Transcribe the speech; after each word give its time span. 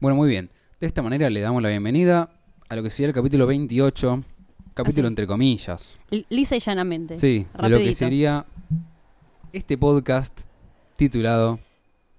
Bueno, 0.00 0.16
muy 0.16 0.28
bien. 0.28 0.50
De 0.80 0.86
esta 0.86 1.02
manera 1.02 1.28
le 1.30 1.40
damos 1.40 1.62
la 1.62 1.68
bienvenida 1.68 2.30
a 2.68 2.76
lo 2.76 2.82
que 2.82 2.90
sería 2.90 3.08
el 3.08 3.14
capítulo 3.14 3.46
28, 3.46 4.20
capítulo 4.74 5.06
Así. 5.06 5.12
entre 5.12 5.26
comillas. 5.26 5.98
L- 6.10 6.24
Lisa 6.30 6.56
y 6.56 6.60
llanamente. 6.60 7.18
Sí, 7.18 7.46
de 7.60 7.68
lo 7.68 7.78
que 7.78 7.94
sería 7.94 8.46
este 9.52 9.76
podcast 9.76 10.40
titulado 10.96 11.58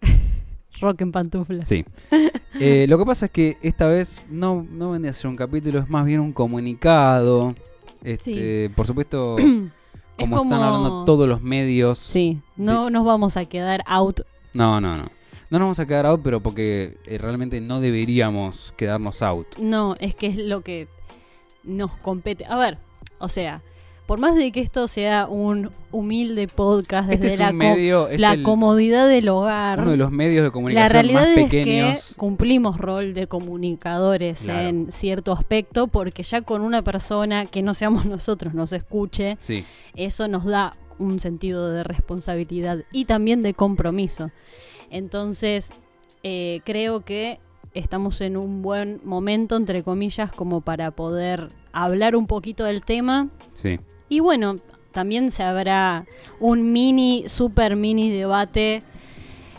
Rock 0.81 1.01
en 1.01 1.11
pantuflas. 1.11 1.67
Sí. 1.67 1.85
Eh, 2.63 2.85
lo 2.87 2.99
que 2.99 3.05
pasa 3.05 3.25
es 3.27 3.31
que 3.31 3.57
esta 3.63 3.87
vez 3.87 4.23
no, 4.29 4.67
no 4.69 4.91
vendría 4.91 5.09
a 5.11 5.13
ser 5.13 5.27
un 5.29 5.35
capítulo, 5.37 5.79
es 5.79 5.89
más 5.89 6.05
bien 6.05 6.19
un 6.19 6.31
comunicado. 6.31 7.55
Este, 8.03 8.69
Por 8.75 8.85
supuesto, 8.85 9.37
Es 9.39 10.29
como, 10.29 10.43
están 10.43 10.61
hablando 10.61 11.03
todos 11.05 11.27
los 11.27 11.41
medios. 11.41 11.97
Sí, 11.97 12.39
no 12.57 12.91
nos 12.91 13.03
vamos 13.03 13.35
a 13.37 13.45
quedar 13.45 13.81
out. 13.87 14.19
No, 14.53 14.79
no, 14.79 14.95
no. 14.97 15.09
No 15.51 15.59
nos 15.59 15.65
vamos 15.65 15.79
a 15.79 15.85
quedar 15.85 16.05
out, 16.07 16.21
pero 16.23 16.39
porque 16.41 16.97
eh, 17.05 17.17
realmente 17.19 17.61
no 17.61 17.79
deberíamos 17.81 18.73
quedarnos 18.77 19.21
out. 19.21 19.57
No, 19.59 19.95
es 19.99 20.15
que 20.15 20.27
es 20.27 20.37
lo 20.37 20.61
que 20.61 20.87
nos 21.63 21.91
compete. 21.97 22.45
A 22.45 22.55
ver, 22.57 22.77
o 23.19 23.29
sea, 23.29 23.61
por 24.07 24.19
más 24.19 24.35
de 24.35 24.51
que 24.51 24.61
esto 24.61 24.87
sea 24.87 25.27
un 25.29 25.69
humilde 25.91 26.47
podcast 26.47 27.07
desde 27.09 27.27
Este 27.27 27.33
es 27.33 27.39
la, 27.39 27.49
un 27.51 27.57
medio, 27.57 28.09
la 28.17 28.33
el- 28.33 28.43
comodidad 28.43 29.07
del 29.07 29.29
hogar, 29.29 29.79
uno 29.81 29.91
de 29.91 29.97
los 29.97 30.11
medios 30.11 30.37
de 30.43 30.47
la 30.47 30.51
comunicación 30.51 30.91
realidad 30.91 31.19
más 31.21 31.37
es 31.37 31.43
pequeños. 31.43 32.07
que 32.09 32.15
cumplimos 32.15 32.77
rol 32.77 33.13
de 33.13 33.27
comunicadores 33.27 34.39
Claro. 34.43 34.67
en 34.69 34.91
cierto 34.91 35.33
aspecto, 35.33 35.87
porque 35.87 36.23
ya 36.23 36.41
con 36.41 36.61
una 36.61 36.81
persona 36.81 37.45
que 37.45 37.61
no 37.61 37.73
seamos 37.73 38.05
nosotros 38.05 38.53
nos 38.53 38.71
escuche, 38.73 39.37
Sí, 39.39 39.65
eso 39.95 40.27
nos 40.27 40.45
da 40.45 40.73
un 41.01 41.19
sentido 41.19 41.69
de 41.71 41.83
responsabilidad 41.83 42.83
y 42.91 43.05
también 43.05 43.41
de 43.41 43.53
compromiso. 43.53 44.31
Entonces, 44.89 45.71
eh, 46.23 46.61
creo 46.63 47.01
que 47.01 47.39
estamos 47.73 48.21
en 48.21 48.37
un 48.37 48.61
buen 48.61 48.99
momento, 49.03 49.55
entre 49.55 49.83
comillas, 49.83 50.31
como 50.31 50.61
para 50.61 50.91
poder 50.91 51.47
hablar 51.71 52.15
un 52.15 52.27
poquito 52.27 52.63
del 52.63 52.81
tema. 52.81 53.29
sí. 53.53 53.79
Y 54.09 54.19
bueno, 54.19 54.57
también 54.91 55.31
se 55.31 55.41
habrá 55.41 56.05
un 56.41 56.73
mini, 56.73 57.23
super 57.27 57.77
mini 57.77 58.11
debate 58.11 58.83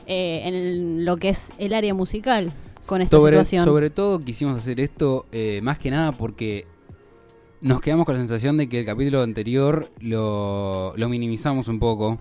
eh, 0.06 0.42
en 0.44 1.04
lo 1.06 1.16
que 1.16 1.30
es 1.30 1.52
el 1.56 1.72
área 1.72 1.94
musical 1.94 2.52
con 2.86 3.00
esta 3.00 3.16
sobre, 3.16 3.32
situación. 3.32 3.64
sobre 3.64 3.88
todo 3.88 4.20
quisimos 4.20 4.58
hacer 4.58 4.80
esto 4.80 5.26
eh, 5.32 5.60
más 5.62 5.78
que 5.78 5.90
nada 5.90 6.12
porque 6.12 6.66
nos 7.62 7.80
quedamos 7.80 8.06
con 8.06 8.14
la 8.14 8.20
sensación 8.20 8.56
de 8.56 8.68
que 8.68 8.80
el 8.80 8.86
capítulo 8.86 9.22
anterior 9.22 9.88
lo, 10.00 10.92
lo 10.96 11.08
minimizamos 11.08 11.68
un 11.68 11.78
poco. 11.78 12.18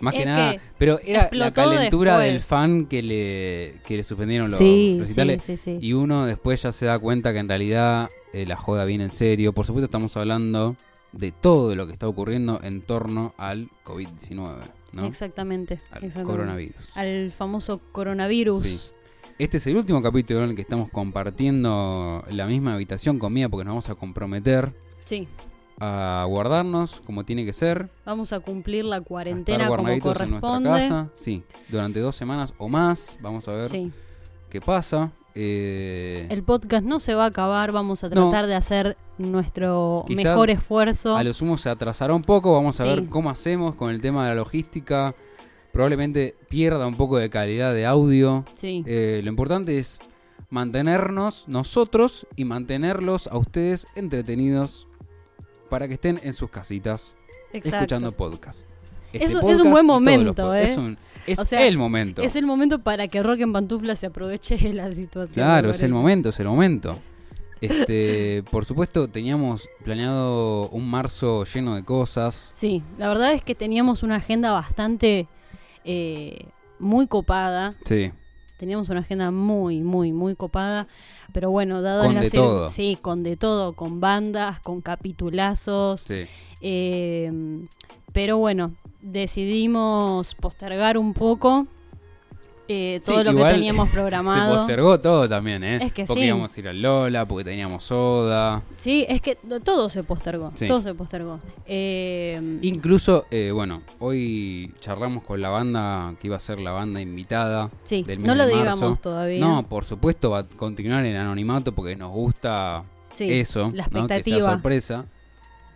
Más 0.00 0.14
que 0.14 0.24
nada, 0.24 0.52
que 0.52 0.60
pero 0.78 1.00
era 1.04 1.28
la 1.32 1.52
calentura 1.52 2.18
después. 2.18 2.32
del 2.32 2.42
fan 2.42 2.86
que 2.86 3.02
le, 3.02 3.80
que 3.84 3.96
le 3.96 4.04
suspendieron 4.04 4.48
los, 4.48 4.58
sí, 4.58 4.94
los 4.96 5.06
sí, 5.06 5.12
recitales. 5.14 5.42
sí, 5.42 5.56
sí. 5.56 5.78
Y 5.80 5.92
uno 5.92 6.24
después 6.24 6.62
ya 6.62 6.70
se 6.70 6.86
da 6.86 6.98
cuenta 7.00 7.32
que 7.32 7.40
en 7.40 7.48
realidad 7.48 8.08
eh, 8.32 8.46
la 8.46 8.54
joda 8.54 8.84
viene 8.84 9.04
en 9.04 9.10
serio. 9.10 9.52
Por 9.52 9.66
supuesto 9.66 9.86
estamos 9.86 10.16
hablando 10.16 10.76
de 11.12 11.32
todo 11.32 11.74
lo 11.74 11.86
que 11.86 11.94
está 11.94 12.06
ocurriendo 12.06 12.60
en 12.62 12.82
torno 12.82 13.34
al 13.38 13.70
COVID-19, 13.84 14.58
¿no? 14.92 15.06
Exactamente. 15.06 15.74
Al 15.90 16.04
exactamente. 16.04 16.22
coronavirus. 16.22 16.96
Al 16.96 17.32
famoso 17.32 17.80
coronavirus. 17.90 18.94
Este 19.38 19.58
es 19.58 19.66
el 19.68 19.76
último 19.76 20.02
capítulo 20.02 20.42
en 20.42 20.50
el 20.50 20.56
que 20.56 20.62
estamos 20.62 20.90
compartiendo 20.90 22.24
la 22.30 22.46
misma 22.46 22.74
habitación 22.74 23.18
conmigo 23.18 23.48
porque 23.48 23.64
nos 23.64 23.72
vamos 23.72 23.88
a 23.90 23.94
comprometer 23.94 24.72
Sí. 25.04 25.28
a 25.78 26.24
guardarnos 26.28 27.00
como 27.02 27.24
tiene 27.24 27.44
que 27.44 27.52
ser. 27.52 27.88
Vamos 28.04 28.32
a 28.32 28.40
cumplir 28.40 28.84
la 28.84 29.00
cuarentena 29.00 29.68
como 29.68 29.82
guardaditos 29.82 30.20
en 30.20 30.30
nuestra 30.30 30.50
corresponde. 30.50 30.70
casa. 30.80 31.08
Sí, 31.14 31.44
durante 31.68 32.00
dos 32.00 32.16
semanas 32.16 32.52
o 32.58 32.68
más. 32.68 33.16
Vamos 33.22 33.46
a 33.46 33.52
ver 33.52 33.66
Sí. 33.68 33.92
qué 34.50 34.60
pasa. 34.60 35.12
Eh, 35.36 36.26
El 36.30 36.42
podcast 36.42 36.84
no 36.84 36.98
se 36.98 37.14
va 37.14 37.22
a 37.22 37.28
acabar, 37.28 37.70
vamos 37.70 38.02
a 38.02 38.08
No. 38.08 38.30
tratar 38.30 38.48
de 38.48 38.56
hacer 38.56 38.96
nuestro 39.18 40.04
Quizás 40.08 40.24
mejor 40.24 40.50
esfuerzo. 40.50 41.16
A 41.16 41.22
lo 41.22 41.32
sumo 41.32 41.56
se 41.56 41.70
atrasará 41.70 42.12
un 42.12 42.22
poco. 42.22 42.54
Vamos 42.54 42.80
a 42.80 42.82
Sí. 42.82 42.88
ver 42.88 43.08
cómo 43.08 43.30
hacemos 43.30 43.76
con 43.76 43.90
el 43.90 44.00
tema 44.00 44.24
de 44.24 44.30
la 44.30 44.34
logística. 44.34 45.14
Probablemente 45.72 46.34
pierda 46.48 46.86
un 46.86 46.96
poco 46.96 47.18
de 47.18 47.30
calidad 47.30 47.72
de 47.74 47.86
audio. 47.86 48.44
Sí. 48.54 48.82
Eh, 48.86 49.20
lo 49.22 49.28
importante 49.30 49.78
es 49.78 49.98
mantenernos 50.50 51.44
nosotros 51.46 52.26
y 52.36 52.44
mantenerlos 52.44 53.26
a 53.28 53.36
ustedes 53.36 53.86
entretenidos 53.94 54.86
para 55.68 55.86
que 55.86 55.94
estén 55.94 56.18
en 56.22 56.32
sus 56.32 56.50
casitas 56.50 57.16
exacto. 57.52 57.76
escuchando 57.76 58.12
podcast. 58.12 58.66
Es 59.12 59.34
un- 59.34 59.48
es 59.48 59.60
un 59.60 59.70
buen 59.70 59.86
momento, 59.86 60.54
¿eh? 60.54 60.64
Es, 60.64 60.76
un- 60.76 60.98
es 61.26 61.38
O 61.38 61.44
sea, 61.44 61.66
el 61.66 61.76
momento. 61.78 62.22
Es 62.22 62.34
el 62.36 62.46
momento 62.46 62.78
para 62.80 63.06
que 63.08 63.22
Rock 63.22 63.40
en 63.40 63.52
Pantufla 63.52 63.94
se 63.96 64.06
aproveche 64.06 64.56
de 64.56 64.72
la 64.74 64.90
situación. 64.92 65.44
Claro, 65.46 65.70
es 65.70 65.82
el 65.82 65.92
momento, 65.92 66.30
es 66.30 66.40
el 66.40 66.46
momento. 66.46 66.96
Este, 67.60 68.42
por 68.50 68.64
supuesto, 68.64 69.08
teníamos 69.08 69.68
planeado 69.84 70.68
un 70.70 70.88
marzo 70.88 71.44
lleno 71.44 71.74
de 71.74 71.84
cosas. 71.84 72.52
Sí, 72.54 72.82
la 72.98 73.08
verdad 73.08 73.32
es 73.32 73.44
que 73.44 73.54
teníamos 73.54 74.02
una 74.02 74.16
agenda 74.16 74.52
bastante 74.52 75.26
eh, 75.90 76.48
muy 76.78 77.06
copada. 77.06 77.74
Sí, 77.84 78.12
Teníamos 78.58 78.88
una 78.88 79.00
agenda 79.00 79.30
muy, 79.30 79.80
muy, 79.80 80.12
muy 80.12 80.34
copada. 80.34 80.88
Pero 81.32 81.50
bueno, 81.50 81.80
dado 81.80 82.04
Con 82.04 82.16
la 82.16 82.22
de 82.22 82.30
todo. 82.30 82.68
Sí, 82.68 82.98
con 83.00 83.22
de 83.22 83.36
todo, 83.36 83.72
con 83.74 84.00
bandas, 84.00 84.60
con 84.60 84.80
capitulazos. 84.80 86.02
sí. 86.02 86.26
Eh, 86.60 87.30
pero 88.12 88.38
bueno, 88.38 88.74
decidimos 89.00 90.34
postergar 90.34 90.98
un 90.98 91.14
poco 91.14 91.68
eh, 92.68 93.00
todo 93.04 93.18
Sí, 93.18 93.24
lo 93.24 93.34
que 93.34 93.44
teníamos 93.44 93.88
Se 93.88 93.94
programado. 93.94 94.56
postergó 94.58 95.00
todo 95.00 95.28
también, 95.28 95.64
¿eh? 95.64 95.78
Es 95.82 95.92
que 95.92 96.04
porque 96.04 96.20
sí. 96.22 96.26
íbamos 96.28 96.54
a 96.56 96.60
ir 96.60 96.68
al 96.68 96.82
Lola, 96.82 97.26
porque 97.26 97.44
teníamos 97.44 97.82
soda. 97.84 98.62
Sí, 98.76 99.06
es 99.08 99.20
que 99.22 99.36
todo 99.64 99.88
se 99.88 100.02
postergó. 100.04 100.52
Sí. 100.54 100.68
Todo 100.68 100.80
se 100.80 100.94
postergó. 100.94 101.40
Eh, 101.66 102.58
Incluso, 102.62 103.24
eh, 103.30 103.50
bueno, 103.52 103.82
hoy 103.98 104.72
charlamos 104.80 105.24
con 105.24 105.40
la 105.40 105.48
banda 105.48 106.14
que 106.20 106.26
iba 106.26 106.36
a 106.36 106.40
ser 106.40 106.60
la 106.60 106.72
banda 106.72 107.00
invitada. 107.00 107.70
sí, 107.84 108.02
del 108.02 108.18
mes 108.18 108.26
no 108.28 108.34
lo 108.34 108.46
de 108.46 108.54
digamos 108.56 109.00
todavía. 109.00 109.40
No, 109.40 109.66
por 109.66 109.84
supuesto 109.84 110.30
va 110.30 110.40
a 110.40 110.44
continuar 110.44 111.04
en 111.06 111.16
anonimato 111.16 111.72
porque 111.72 111.96
nos 111.96 112.12
gusta 112.12 112.84
eso, 113.18 113.70
la 113.74 113.84
¿no? 113.90 114.06
que 114.06 114.06
sea 114.06 114.16
expectativa. 114.16 114.52
sorpresa. 114.52 115.04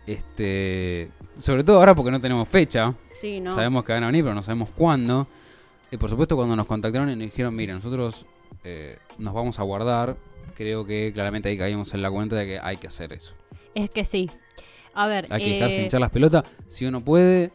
Este, 0.05 1.09
sobre 1.39 1.63
todo 1.63 1.77
ahora 1.77 1.95
porque 1.95 2.11
no 2.11 2.19
tenemos 2.19 2.47
fecha. 2.47 2.93
Sí, 3.19 3.39
no. 3.39 3.55
Sabemos 3.55 3.83
que 3.83 3.93
van 3.93 4.03
a 4.03 4.07
venir, 4.07 4.23
pero 4.23 4.35
no 4.35 4.41
sabemos 4.41 4.69
cuándo. 4.75 5.27
Y 5.93 5.97
por 5.97 6.09
supuesto 6.09 6.35
cuando 6.35 6.55
nos 6.55 6.65
contactaron 6.65 7.07
y 7.11 7.15
nos 7.15 7.25
dijeron, 7.25 7.55
mire, 7.55 7.71
nosotros 7.71 8.25
eh, 8.63 8.97
nos 9.19 9.31
vamos 9.31 9.59
a 9.59 9.63
guardar, 9.63 10.17
creo 10.55 10.87
que 10.87 11.11
claramente 11.13 11.49
ahí 11.49 11.57
caímos 11.57 11.93
en 11.93 12.01
la 12.01 12.09
cuenta 12.09 12.35
de 12.35 12.47
que 12.47 12.59
hay 12.59 12.77
que 12.77 12.87
hacer 12.87 13.13
eso. 13.13 13.35
Es 13.75 13.91
que 13.91 14.03
sí. 14.03 14.27
A 14.95 15.05
ver, 15.05 15.27
Hay 15.29 15.43
que 15.43 15.51
dejarse 15.51 15.81
eh, 15.81 15.83
hinchar 15.83 16.01
las 16.01 16.09
pelotas. 16.09 16.45
Si 16.67 16.87
uno 16.87 16.99
puede, 16.99 17.51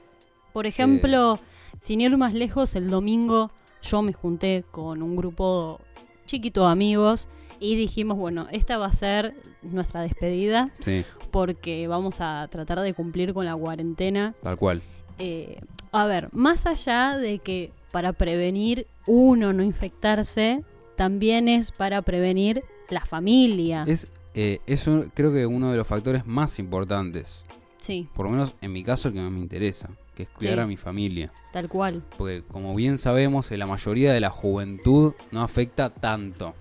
por 0.52 0.66
ejemplo, 0.66 1.40
sin 1.80 2.00
ir 2.00 2.16
más 2.16 2.32
lejos, 2.32 2.76
el 2.76 2.90
domingo 2.90 3.50
yo 3.82 4.02
me 4.02 4.12
junté 4.12 4.64
con 4.70 5.02
un 5.02 5.16
grupo 5.16 5.80
chiquito 6.26 6.64
de 6.64 6.70
amigos 6.70 7.26
y 7.58 7.74
dijimos, 7.74 8.18
bueno, 8.18 8.46
esta 8.52 8.78
va 8.78 8.86
a 8.86 8.92
ser 8.92 9.34
nuestra 9.62 10.02
despedida 10.02 10.70
sí, 10.78 11.04
porque 11.32 11.88
vamos 11.88 12.20
a 12.20 12.46
tratar 12.48 12.78
de 12.82 12.94
cumplir 12.94 13.34
con 13.34 13.46
la 13.46 13.56
cuarentena. 13.56 14.36
tal 14.40 14.56
cual. 14.56 14.80
Eh, 15.18 15.58
a 15.90 16.06
ver, 16.06 16.28
más 16.32 16.66
allá 16.66 17.16
de 17.16 17.40
que 17.40 17.72
para 17.90 18.12
prevenir 18.12 18.86
uno 19.06 19.52
no 19.52 19.62
infectarse, 19.62 20.62
también 20.96 21.48
es 21.48 21.70
para 21.72 22.02
prevenir 22.02 22.62
la 22.90 23.04
familia. 23.06 23.84
Es, 23.86 24.08
eh, 24.34 24.60
es 24.66 24.86
un- 24.86 25.10
creo 25.14 25.32
que 25.32 25.46
uno 25.46 25.70
de 25.70 25.76
los 25.76 25.86
factores 25.86 26.26
más 26.26 26.58
importantes. 26.58 27.44
Sí, 27.78 28.08
Por 28.14 28.26
lo 28.26 28.32
menos 28.32 28.56
en 28.60 28.72
mi 28.72 28.82
caso 28.84 29.08
el 29.08 29.14
que 29.14 29.20
más 29.20 29.32
me 29.32 29.38
interesa, 29.40 29.88
que 30.14 30.24
es 30.24 30.28
cuidar 30.28 30.56
Sí. 30.56 30.60
a 30.60 30.66
mi 30.66 30.76
familia. 30.76 31.32
tal 31.52 31.68
cual. 31.68 32.02
Porque 32.18 32.42
como 32.42 32.74
bien 32.74 32.98
sabemos, 32.98 33.50
en 33.50 33.58
la 33.60 33.66
mayoría 33.66 34.12
de 34.12 34.20
la 34.20 34.30
juventud 34.30 35.14
no 35.30 35.42
afecta 35.42 35.88
tanto. 35.90 36.54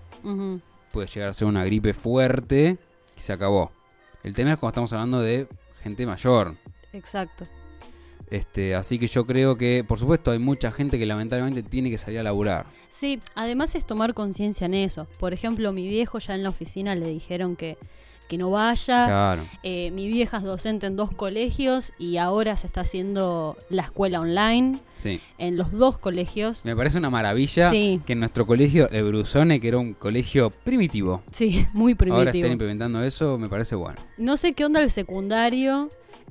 Puede 0.91 1.07
llegar 1.07 1.29
a 1.29 1.33
ser 1.33 1.47
una 1.47 1.65
gripe 1.65 1.93
fuerte 1.93 2.77
y 3.17 3.19
se 3.21 3.33
acabó. 3.33 3.71
El 4.23 4.33
tema 4.33 4.51
es 4.51 4.57
cuando 4.57 4.69
estamos 4.71 4.93
hablando 4.93 5.19
de 5.21 5.47
gente 5.83 6.05
mayor. 6.05 6.55
Exacto. 6.93 7.45
Este, 8.29 8.75
así 8.75 8.99
que 8.99 9.07
yo 9.07 9.25
creo 9.25 9.57
que, 9.57 9.85
por 9.87 9.99
supuesto, 9.99 10.31
hay 10.31 10.39
mucha 10.39 10.71
gente 10.71 10.99
que 10.99 11.05
lamentablemente 11.05 11.63
tiene 11.63 11.89
que 11.89 11.97
salir 11.97 12.19
a 12.19 12.23
laburar. 12.23 12.65
Sí, 12.89 13.19
además 13.35 13.73
es 13.75 13.85
tomar 13.85 14.13
conciencia 14.13 14.65
en 14.65 14.73
eso. 14.73 15.07
Por 15.19 15.33
ejemplo, 15.33 15.71
mi 15.71 15.87
viejo 15.87 16.19
ya 16.19 16.35
en 16.35 16.43
la 16.43 16.49
oficina 16.49 16.93
le 16.95 17.09
dijeron 17.09 17.55
que, 17.55 17.77
que 18.27 18.37
no 18.37 18.51
vaya. 18.51 19.05
Claro. 19.05 19.43
Eh, 19.63 19.91
mi 19.91 20.07
vieja 20.07 20.37
es 20.37 20.43
docente 20.43 20.87
en 20.87 20.97
dos 20.97 21.11
colegios 21.13 21.93
y 21.97 22.17
ahora 22.17 22.57
se 22.57 22.67
está 22.67 22.81
haciendo 22.81 23.55
la 23.69 23.83
escuela 23.83 24.19
online 24.19 24.79
Sí. 24.97 25.21
en 25.37 25.55
los 25.55 25.71
dos 25.71 25.97
colegios. 25.97 26.65
Me 26.65 26.75
parece 26.75 26.97
una 26.97 27.09
maravilla 27.09 27.69
Sí. 27.69 28.01
que 28.05 28.11
en 28.13 28.19
nuestro 28.19 28.45
colegio 28.45 28.87
de 28.89 29.01
Brusone, 29.03 29.61
que 29.61 29.69
era 29.69 29.77
un 29.77 29.93
colegio 29.93 30.49
primitivo, 30.49 31.21
Sí, 31.31 31.65
muy 31.73 31.93
ahora 31.93 32.03
estén 32.31 32.31
primitivo. 32.31 32.51
implementando 32.51 33.01
eso, 33.03 33.37
me 33.37 33.47
parece 33.47 33.75
bueno. 33.75 33.97
No 34.17 34.35
sé 34.35 34.51
qué 34.51 34.65
onda 34.65 34.81
el 34.81 34.91
secundario, 34.91 35.87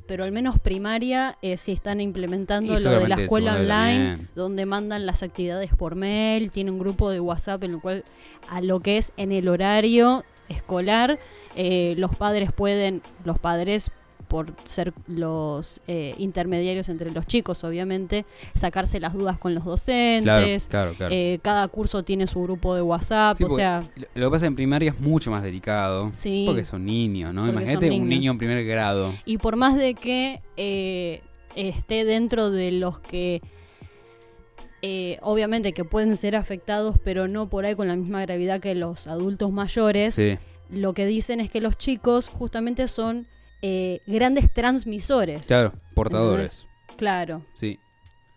pero 0.06 0.24
al 0.24 0.32
menos 0.32 0.58
primaria 0.58 1.36
eh, 1.42 1.56
sí 1.56 1.72
están 1.72 2.00
implementando 2.00 2.78
Y 2.78 2.82
lo 2.82 2.90
de 2.90 3.08
la 3.08 3.16
escuela 3.16 3.54
online, 3.54 4.08
también. 4.08 4.28
donde 4.34 4.66
mandan 4.66 5.06
las 5.06 5.22
actividades 5.22 5.74
por 5.74 5.94
mail, 5.94 6.50
tiene 6.50 6.70
un 6.70 6.78
grupo 6.78 7.10
de 7.10 7.20
WhatsApp 7.20 7.64
en 7.64 7.74
el 7.74 7.80
cual 7.80 8.04
a 8.48 8.60
lo 8.60 8.80
que 8.80 8.98
es 8.98 9.12
en 9.16 9.32
el 9.32 9.48
horario 9.48 10.24
escolar, 10.48 11.18
eh, 11.56 11.94
los 11.98 12.14
padres 12.16 12.52
pueden, 12.52 13.02
los 13.24 13.38
padres 13.38 13.90
por 14.28 14.52
ser 14.64 14.92
los 15.06 15.80
eh, 15.86 16.14
intermediarios 16.18 16.88
entre 16.88 17.10
los 17.10 17.26
chicos, 17.26 17.62
obviamente, 17.64 18.24
sacarse 18.54 18.98
las 19.00 19.14
dudas 19.14 19.38
con 19.38 19.54
los 19.54 19.64
docentes. 19.64 20.68
claro, 20.68 20.94
claro. 20.94 21.14
eh, 21.14 21.38
cada 21.42 21.68
curso 21.68 22.02
tiene 22.02 22.26
su 22.26 22.42
grupo 22.42 22.74
de 22.74 22.82
WhatsApp, 22.82 23.36
Sí, 23.36 23.44
o 23.44 23.50
sea, 23.50 23.82
lo- 24.14 24.26
que 24.26 24.30
pasa 24.30 24.46
en 24.46 24.54
primaria 24.56 24.90
es 24.90 25.00
mucho 25.00 25.30
más 25.30 25.42
delicado. 25.42 26.10
Sí. 26.14 26.44
Porque 26.46 26.64
son 26.64 26.84
niños, 26.84 27.32
¿no? 27.32 27.48
Imagínate 27.48 27.90
un 27.90 28.08
niño 28.08 28.32
en 28.32 28.38
primer 28.38 28.64
grado. 28.64 29.12
Y 29.24 29.38
por 29.38 29.56
más 29.56 29.76
de 29.76 29.94
que 29.94 30.40
eh, 30.56 31.22
esté 31.54 32.04
dentro 32.04 32.50
de 32.50 32.72
los 32.72 32.98
que 32.98 33.40
eh, 34.82 35.18
obviamente 35.22 35.72
que 35.72 35.84
pueden 35.84 36.16
ser 36.16 36.36
afectados, 36.36 36.96
pero 37.02 37.28
no 37.28 37.48
por 37.48 37.64
ahí 37.66 37.74
con 37.74 37.88
la 37.88 37.96
misma 37.96 38.22
gravedad 38.22 38.60
que 38.60 38.74
los 38.74 39.06
adultos 39.06 39.50
mayores, 39.50 40.14
Sí, 40.14 40.38
lo 40.70 40.92
que 40.94 41.06
dicen 41.06 41.40
es 41.40 41.50
que 41.50 41.60
los 41.60 41.76
chicos 41.78 42.28
justamente 42.28 42.86
son 42.88 43.26
eh, 43.62 44.00
grandes 44.06 44.52
transmisores. 44.52 45.42
claro, 45.46 45.72
portadores. 45.94 46.66
Claro. 46.96 47.42
Sí. 47.54 47.78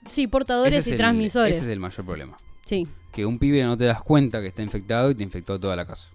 Sí, 0.07 0.27
portadores 0.27 0.73
Ese 0.73 0.79
es 0.81 0.87
y 0.87 0.91
el- 0.91 0.97
transmisores. 0.97 1.55
Ese 1.57 1.65
es 1.65 1.71
el 1.71 1.79
mayor 1.79 2.05
problema. 2.05 2.37
Sí, 2.65 2.87
Que 3.11 3.25
un 3.25 3.39
pibe 3.39 3.63
no 3.63 3.75
te 3.77 3.85
das 3.85 4.01
cuenta 4.03 4.39
que 4.41 4.47
está 4.47 4.61
infectado 4.61 5.09
y 5.11 5.15
te 5.15 5.23
infectó 5.23 5.59
toda 5.59 5.75
la 5.75 5.85
casa. 5.85 6.09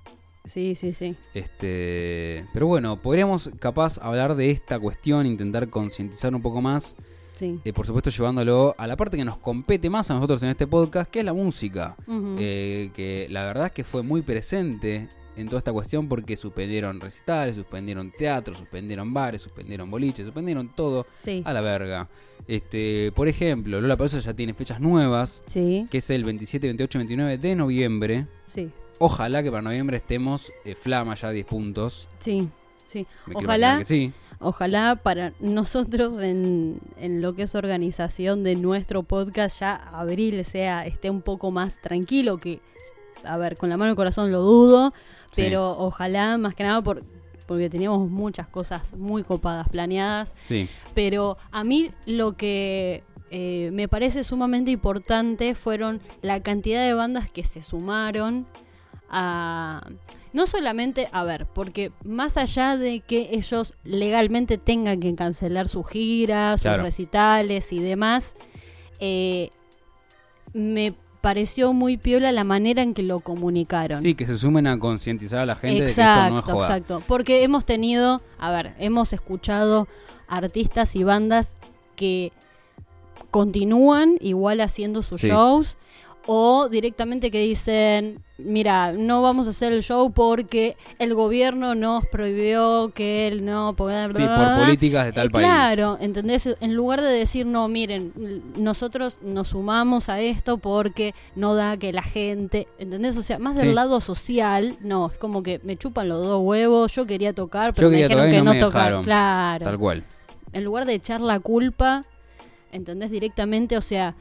sí, 0.45 0.75
sí, 0.75 0.93
sí. 0.93 1.17
Este, 1.35 2.47
pero 2.53 2.67
bueno, 2.67 2.97
podríamos 3.01 3.51
capaz 3.59 3.99
hablar 3.99 4.35
de 4.37 4.51
esta 4.51 4.79
cuestión, 4.79 5.27
intentar 5.27 5.69
concientizar 5.69 6.35
un 6.35 6.43
poco 6.43 6.61
más, 6.63 6.95
sí. 7.35 7.59
eh, 7.65 7.73
por 7.73 7.87
supuesto 7.87 8.11
llevándolo 8.11 8.75
a 8.79 8.87
la 8.87 8.97
parte 8.97 9.17
que 9.17 9.25
nos 9.25 9.39
compete 9.39 9.89
más 9.91 10.11
a 10.11 10.15
nosotros 10.15 10.43
en 10.43 10.51
este 10.51 10.67
podcast, 10.67 11.11
que 11.11 11.21
es 11.21 11.25
la 11.25 11.33
música. 11.33 11.97
Eh, 12.39 12.91
que 12.95 13.27
la 13.31 13.45
verdad 13.47 13.67
es 13.67 13.73
que 13.73 13.85
fue 13.85 14.03
muy 14.03 14.23
presente 14.23 15.09
en 15.37 15.47
toda 15.47 15.59
esta 15.59 15.73
cuestión 15.73 16.09
porque 16.09 16.37
suspendieron 16.37 17.01
recitales, 17.01 17.57
suspendieron 17.57 18.11
teatro, 18.13 18.55
suspendieron 18.55 19.13
bares, 19.13 19.43
suspendieron 19.43 19.91
boliches, 19.91 20.25
suspendieron 20.27 20.69
todo 20.75 21.07
sí. 21.17 21.43
a 21.45 21.53
la 21.53 21.61
verga. 21.61 22.09
Este, 22.47 23.11
por 23.15 23.27
ejemplo, 23.29 23.81
Lola 23.81 23.97
Palusa 23.97 24.19
ya 24.21 24.35
tiene 24.35 24.55
fechas 24.55 24.81
nuevas, 24.81 25.43
Sí, 25.47 25.87
que 25.91 25.99
es 25.99 26.11
el 26.11 26.25
27, 26.25 26.67
28, 26.67 26.99
29 26.99 27.39
de 27.39 27.55
noviembre. 27.57 28.27
sí, 28.47 28.71
Ojalá 28.99 29.43
que 29.43 29.51
para 29.51 29.63
noviembre 29.63 29.97
estemos 29.97 30.53
eh, 30.65 30.75
flama 30.77 31.15
ya 31.17 31.31
10 31.31 31.47
puntos. 31.47 32.09
sí, 32.21 32.49
sí. 32.87 33.07
Me 33.27 33.35
Ojalá 33.35 33.57
imaginar 33.57 33.79
que 33.81 33.85
sí. 33.85 34.13
Ojalá 34.41 34.97
para 35.03 35.33
nosotros 35.41 36.21
en, 36.21 36.79
en 36.99 37.23
lo 37.23 37.35
que 37.35 37.43
es 37.43 37.55
organización 37.55 38.43
de 38.45 38.57
nuestro 38.57 39.03
podcast 39.03 39.61
ya 39.61 39.75
abril 39.75 40.45
sea 40.45 40.87
esté 40.87 41.09
un 41.11 41.23
poco 41.23 41.51
más 41.51 41.81
tranquilo 41.81 42.37
que 42.39 42.61
a 43.27 43.37
ver 43.37 43.57
con 43.57 43.69
la 43.69 43.77
mano 43.77 43.91
el 43.91 43.97
corazón 43.97 44.31
lo 44.31 44.41
dudo 44.43 44.93
Sí. 45.31 45.43
pero 45.43 45.77
ojalá 45.79 46.39
más 46.39 46.55
que 46.55 46.63
nada 46.63 46.81
por, 46.83 47.03
porque 47.47 47.69
teníamos 47.69 48.09
muchas 48.09 48.47
cosas 48.47 48.95
muy 48.95 49.25
copadas 49.25 49.69
planeadas. 49.69 50.33
Sí, 50.43 50.69
pero 50.95 51.37
a 51.51 51.65
mí 51.65 51.91
lo 52.07 52.37
que 52.37 53.03
eh, 53.31 53.71
me 53.73 53.89
parece 53.89 54.23
sumamente 54.23 54.71
importante 54.71 55.55
fueron 55.57 56.01
la 56.23 56.41
cantidad 56.41 56.85
de 56.87 56.95
bandas 56.95 57.31
que 57.31 57.45
se 57.45 57.63
sumaron 57.63 58.47
a... 59.11 59.87
No 60.33 60.47
solamente, 60.49 61.09
a 61.13 61.23
ver, 61.25 61.47
porque 61.47 61.93
más 62.05 62.37
allá 62.37 62.77
de 62.77 63.01
que 63.01 63.29
ellos 63.33 63.75
legalmente 63.85 64.59
tengan 64.59 64.99
que 65.01 65.15
cancelar 65.15 65.69
sus 65.69 65.89
giras, 65.89 66.61
sus 66.63 66.77
recitales 66.77 67.73
y 67.73 67.79
demás, 67.81 68.35
eh, 68.99 69.51
me 70.53 70.95
pareció 71.25 71.73
muy 71.73 71.97
piola 71.97 72.31
la 72.33 72.45
manera 72.45 72.83
en 72.83 72.93
que 72.93 73.03
lo 73.03 73.19
comunicaron. 73.21 74.01
sí, 74.01 74.15
que 74.15 74.27
se 74.27 74.37
sumen 74.37 74.67
a 74.67 74.79
concientizar 74.79 75.41
a 75.41 75.47
la 75.47 75.57
gente 75.57 75.81
de 75.87 75.95
que 75.95 76.01
esto 76.03 76.31
no 76.31 76.39
es 76.41 76.45
joda. 76.45 76.67
Exacto, 76.67 77.03
porque 77.09 77.43
hemos 77.43 77.65
tenido, 77.65 78.21
a 78.39 78.53
ver, 78.53 78.75
hemos 78.79 79.13
escuchado 79.15 79.89
artistas 80.29 80.95
y 80.95 81.03
bandas 81.03 81.57
que 81.97 82.31
continúan 83.31 84.17
igual 84.21 84.61
haciendo 84.61 85.03
sus 85.03 85.21
Sí. 85.21 85.29
shows 85.29 85.77
o 86.27 86.69
directamente 86.71 87.31
que 87.31 87.39
dicen, 87.41 88.23
mira, 88.39 88.93
no 88.93 89.21
vamos 89.21 89.47
a 89.47 89.51
hacer 89.51 89.73
el 89.73 89.83
show 89.83 90.11
porque 90.13 90.77
el 90.99 91.15
gobierno 91.15 91.75
nos 91.75 92.07
prohibió 92.07 92.93
que 92.95 93.29
él 93.29 93.45
no 93.45 93.75
pueda... 93.77 94.11
Sí, 94.13 94.23
por 94.25 94.65
políticas 94.65 95.05
de 95.07 95.13
tal 95.13 95.27
Eh, 95.27 95.31
país. 95.31 95.47
Claro, 95.47 95.99
¿entendés? 96.01 96.49
En 96.61 96.75
lugar 96.75 97.03
de 97.03 97.09
decir, 97.11 97.45
no, 97.47 97.69
miren, 97.69 98.13
nosotros 98.57 99.19
nos 99.23 99.49
sumamos 99.49 100.09
a 100.09 100.21
esto 100.21 100.57
porque 100.59 101.15
no 101.37 101.55
da 101.55 101.77
que 101.77 101.93
la 101.93 102.03
gente, 102.03 102.69
¿entendés? 102.79 103.17
O 103.19 103.23
sea, 103.23 103.39
más 103.39 103.57
del 103.57 103.69
Sí. 103.69 103.75
lado 103.75 104.01
social, 104.01 104.77
no, 104.81 105.09
es 105.09 105.15
como 105.19 105.43
que 105.43 105.61
me 105.63 105.77
chupan 105.77 106.09
los 106.09 106.25
dos 106.27 106.41
huevos, 106.43 106.93
yo 106.95 107.07
quería 107.07 107.33
tocar, 107.35 107.75
pero 107.75 107.89
Yo 107.89 107.93
me 107.93 108.03
dijeron 108.03 108.31
que 108.31 108.43
no 108.43 108.55
no, 108.55 108.61
tocar. 108.61 109.03
Claro. 109.03 109.65
Tal 109.65 109.79
cual. 109.79 110.05
En 110.53 110.65
lugar 110.65 110.87
de 110.87 110.95
echar 110.95 111.21
la 111.21 111.41
culpa, 111.41 112.03
¿entendés? 112.73 113.11
Directamente, 113.11 113.77
o 113.77 113.83
sea, 113.83 114.15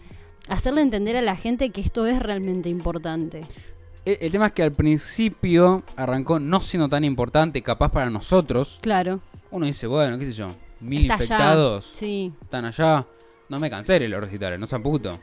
hacerle 0.48 0.81
entender 0.81 1.16
a 1.18 1.22
la 1.22 1.36
gente 1.36 1.69
que 1.69 1.81
esto 1.81 2.06
es 2.07 2.19
realmente 2.19 2.69
importante. 2.69 3.42
El, 4.06 4.18
el 4.22 4.31
tema 4.31 4.48
es 4.48 4.54
que 4.54 4.63
al 4.63 4.72
principio 4.74 5.84
arrancó 5.95 6.40
no 6.40 6.60
siendo 6.60 6.90
tan 6.90 7.04
importante, 7.04 7.62
capaz 7.62 7.90
para 7.92 8.10
nosotros. 8.10 8.80
Claro. 8.81 9.19
Uno 9.51 9.66
dice, 9.66 9.88
bueno, 9.88 10.18
qué 10.18 10.25
sé 10.25 10.34
yo, 10.34 10.50
mil 10.81 11.04
Está 11.04 11.13
allá. 11.16 11.24
infectados 11.24 11.90
Sí, 11.94 12.34
están 12.42 12.66
allá. 12.66 13.06
No 13.50 13.60
me 13.60 13.69
cancelen 13.69 14.10
los 14.12 14.19
recitales, 14.22 14.60
no 14.60 14.66
sean 14.68 14.81
puto. 14.84 15.19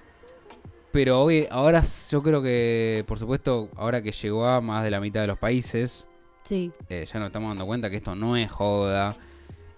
Pero 0.92 1.22
hoy, 1.22 1.46
ahora 1.50 1.82
yo 2.10 2.20
creo 2.22 2.42
que, 2.42 3.04
por 3.06 3.18
supuesto, 3.18 3.68
ahora 3.76 4.02
que 4.02 4.10
llegó 4.12 4.46
a 4.46 4.60
más 4.60 4.82
de 4.82 4.90
la 4.90 5.00
mitad 5.00 5.20
de 5.20 5.28
los 5.28 5.38
países, 5.38 6.08
sí, 6.42 6.72
eh, 6.88 7.06
ya 7.10 7.18
nos 7.20 7.26
estamos 7.28 7.50
dando 7.50 7.66
cuenta 7.66 7.90
que 7.90 7.96
esto 7.96 8.14
no 8.16 8.36
es 8.36 8.50
joda. 8.50 9.14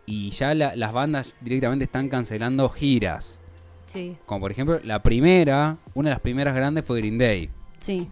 Y 0.07 0.31
ya 0.31 0.55
la- 0.55 0.75
las 0.75 0.93
bandas 0.93 1.37
directamente 1.41 1.85
están 1.85 2.09
cancelando 2.09 2.69
giras. 2.71 3.41
Sí, 3.93 4.17
Como 4.27 4.41
por 4.41 4.51
ejemplo, 4.51 4.81
la 4.85 5.03
primera, 5.03 5.77
una 5.95 6.11
de 6.11 6.15
las 6.15 6.21
primeras 6.21 6.55
grandes 6.55 6.85
fue 6.85 6.99
Green 7.01 7.19
Day. 7.19 7.51
sí. 7.79 8.09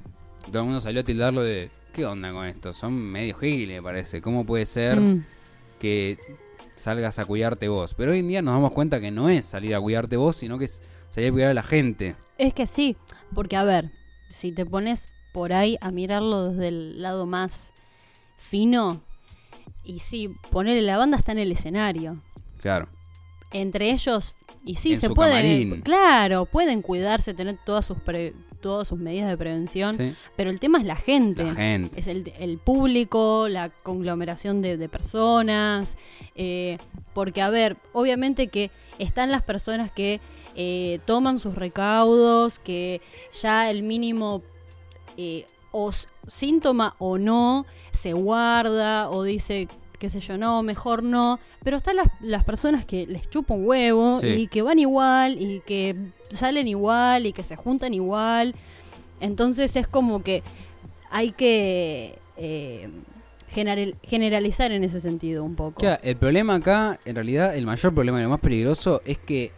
Todo 0.46 0.60
el 0.60 0.64
mundo 0.64 0.80
salió 0.80 1.02
a 1.02 1.04
tildarlo 1.04 1.42
de, 1.42 1.70
¿qué 1.92 2.06
onda 2.06 2.32
con 2.32 2.46
esto? 2.46 2.72
Son 2.72 2.94
medio 2.94 3.36
giles, 3.36 3.76
me 3.76 3.82
parece. 3.82 4.22
¿Cómo 4.22 4.46
puede 4.46 4.64
ser 4.64 4.98
Mm, 4.98 5.24
que 5.78 6.18
salgas 6.76 7.18
a 7.18 7.26
cuidarte 7.26 7.68
vos? 7.68 7.92
Pero 7.94 8.12
hoy 8.12 8.20
en 8.20 8.28
día 8.28 8.40
nos 8.40 8.54
damos 8.54 8.72
cuenta 8.72 9.00
que 9.00 9.10
no 9.10 9.28
es 9.28 9.44
salir 9.44 9.74
a 9.74 9.80
cuidarte 9.80 10.16
vos, 10.16 10.36
sino 10.36 10.58
que 10.58 10.64
es 10.64 10.82
salir 11.10 11.28
a 11.28 11.32
cuidar 11.32 11.50
a 11.50 11.54
la 11.54 11.62
gente. 11.62 12.14
Es 12.38 12.54
que 12.54 12.66
sí, 12.66 12.96
porque 13.34 13.56
a 13.56 13.64
ver, 13.64 13.90
si 14.30 14.50
te 14.50 14.64
pones 14.64 15.08
por 15.32 15.52
ahí 15.52 15.76
a 15.82 15.90
mirarlo 15.90 16.48
desde 16.50 16.68
el 16.68 17.02
lado 17.02 17.26
más 17.26 17.70
fino, 18.38 19.02
y 19.84 19.98
sí, 20.00 20.30
ponerle 20.50 20.82
la 20.82 20.96
banda 20.96 21.18
está 21.18 21.32
en 21.32 21.38
el 21.38 21.52
escenario. 21.52 22.16
Claro. 22.60 22.88
Entre 23.52 23.90
ellos, 23.90 24.36
y 24.64 24.76
sí, 24.76 24.92
En 24.94 25.00
se 25.00 25.10
pueden, 25.10 25.32
camarín. 25.68 25.80
claro, 25.82 26.46
pueden 26.46 26.82
cuidarse, 26.82 27.34
tener 27.34 27.58
todas 27.64 27.84
sus 27.86 27.98
pre- 27.98 28.32
todas 28.60 28.86
sus 28.88 28.98
medidas 28.98 29.30
de 29.30 29.38
prevención, 29.38 29.94
¿sí? 29.96 30.14
pero 30.36 30.50
el 30.50 30.60
tema 30.60 30.78
es 30.78 30.84
la 30.84 30.94
gente. 30.96 31.44
La 31.44 31.54
gente. 31.54 31.98
Es 31.98 32.06
el, 32.08 32.30
el 32.38 32.58
público, 32.58 33.48
la 33.48 33.70
conglomeración 33.70 34.60
de, 34.60 34.76
de 34.76 34.88
personas. 34.88 35.96
eh, 36.36 36.76
porque, 37.14 37.40
a 37.40 37.48
ver, 37.48 37.76
obviamente 37.94 38.48
que 38.48 38.70
están 38.98 39.30
las 39.30 39.42
personas 39.42 39.90
que 39.90 40.20
eh, 40.56 41.00
toman 41.06 41.38
sus 41.38 41.54
recaudos, 41.54 42.58
que 42.58 43.00
ya 43.40 43.70
el 43.70 43.82
mínimo 43.82 44.42
eh, 45.16 45.46
o 45.72 45.90
síntoma 46.28 46.96
o 46.98 47.16
no 47.16 47.64
se 47.92 48.12
guarda 48.12 49.08
o 49.10 49.22
dice 49.22 49.68
qué 50.00 50.08
sé 50.08 50.18
yo, 50.18 50.36
no, 50.36 50.64
mejor 50.64 51.04
no. 51.04 51.38
Pero 51.62 51.76
están 51.76 51.94
las, 51.96 52.08
las 52.20 52.42
personas 52.42 52.84
que 52.84 53.06
les 53.06 53.30
chupa 53.30 53.54
un 53.54 53.64
huevo 53.66 54.18
Sí. 54.20 54.26
y 54.26 54.46
que 54.48 54.62
van 54.62 54.80
igual 54.80 55.40
y 55.40 55.60
que 55.64 55.94
salen 56.30 56.66
igual 56.66 57.26
y 57.26 57.32
que 57.32 57.44
se 57.44 57.54
juntan 57.54 57.94
igual. 57.94 58.56
Entonces 59.20 59.76
es 59.76 59.86
como 59.86 60.22
que 60.24 60.42
hay 61.10 61.30
que 61.32 62.18
eh, 62.36 62.88
general- 63.50 63.96
generalizar 64.02 64.72
en 64.72 64.82
ese 64.84 65.00
sentido 65.00 65.44
un 65.44 65.54
poco. 65.54 65.80
Claro, 65.80 66.00
el 66.02 66.16
problema 66.16 66.54
acá, 66.56 66.98
en 67.04 67.14
realidad, 67.14 67.54
el 67.54 67.66
mayor 67.66 67.94
problema 67.94 68.18
y 68.18 68.22
lo 68.24 68.30
más 68.30 68.40
peligroso 68.40 69.02
es 69.04 69.18
que 69.18 69.52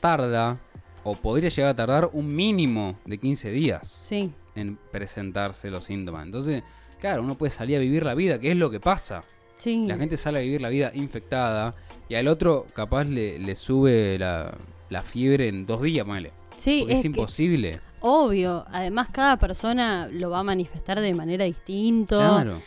tarda, 0.00 0.58
o 1.02 1.14
podría 1.16 1.48
llegar 1.50 1.70
a 1.70 1.74
tardar, 1.76 2.10
un 2.12 2.28
mínimo 2.34 2.96
de 3.04 3.18
15 3.18 3.50
días 3.50 4.02
Sí, 4.06 4.32
en 4.54 4.76
presentarse 4.92 5.70
los 5.70 5.84
síntomas. 5.84 6.24
Entonces, 6.26 6.62
claro, 7.00 7.22
uno 7.22 7.34
puede 7.36 7.50
salir 7.50 7.76
a 7.76 7.80
vivir 7.80 8.04
la 8.04 8.14
vida, 8.14 8.38
que 8.38 8.50
es 8.52 8.56
lo 8.56 8.70
que 8.70 8.78
pasa. 8.80 9.22
Sí. 9.60 9.84
La 9.86 9.96
gente 9.96 10.16
sale 10.16 10.40
a 10.40 10.42
vivir 10.42 10.60
la 10.60 10.68
vida 10.68 10.90
infectada 10.94 11.74
y 12.08 12.16
al 12.16 12.26
otro 12.28 12.66
capaz 12.74 13.04
le, 13.04 13.38
le 13.38 13.54
sube 13.54 14.18
la, 14.18 14.56
la 14.88 15.02
fiebre 15.02 15.46
en 15.48 15.66
dos 15.66 15.82
días, 15.82 16.04
ponele. 16.04 16.32
sí, 16.56 16.80
Porque 16.80 16.94
es, 16.94 17.00
que- 17.02 17.06
imposible. 17.06 17.78
obvio. 18.00 18.64
Además, 18.72 19.08
cada 19.12 19.36
persona 19.36 20.08
lo 20.10 20.30
va 20.30 20.40
a 20.40 20.42
manifestar 20.42 20.98
de 21.00 21.14
manera 21.14 21.44
distinta. 21.44 22.16
Claro. 22.16 22.60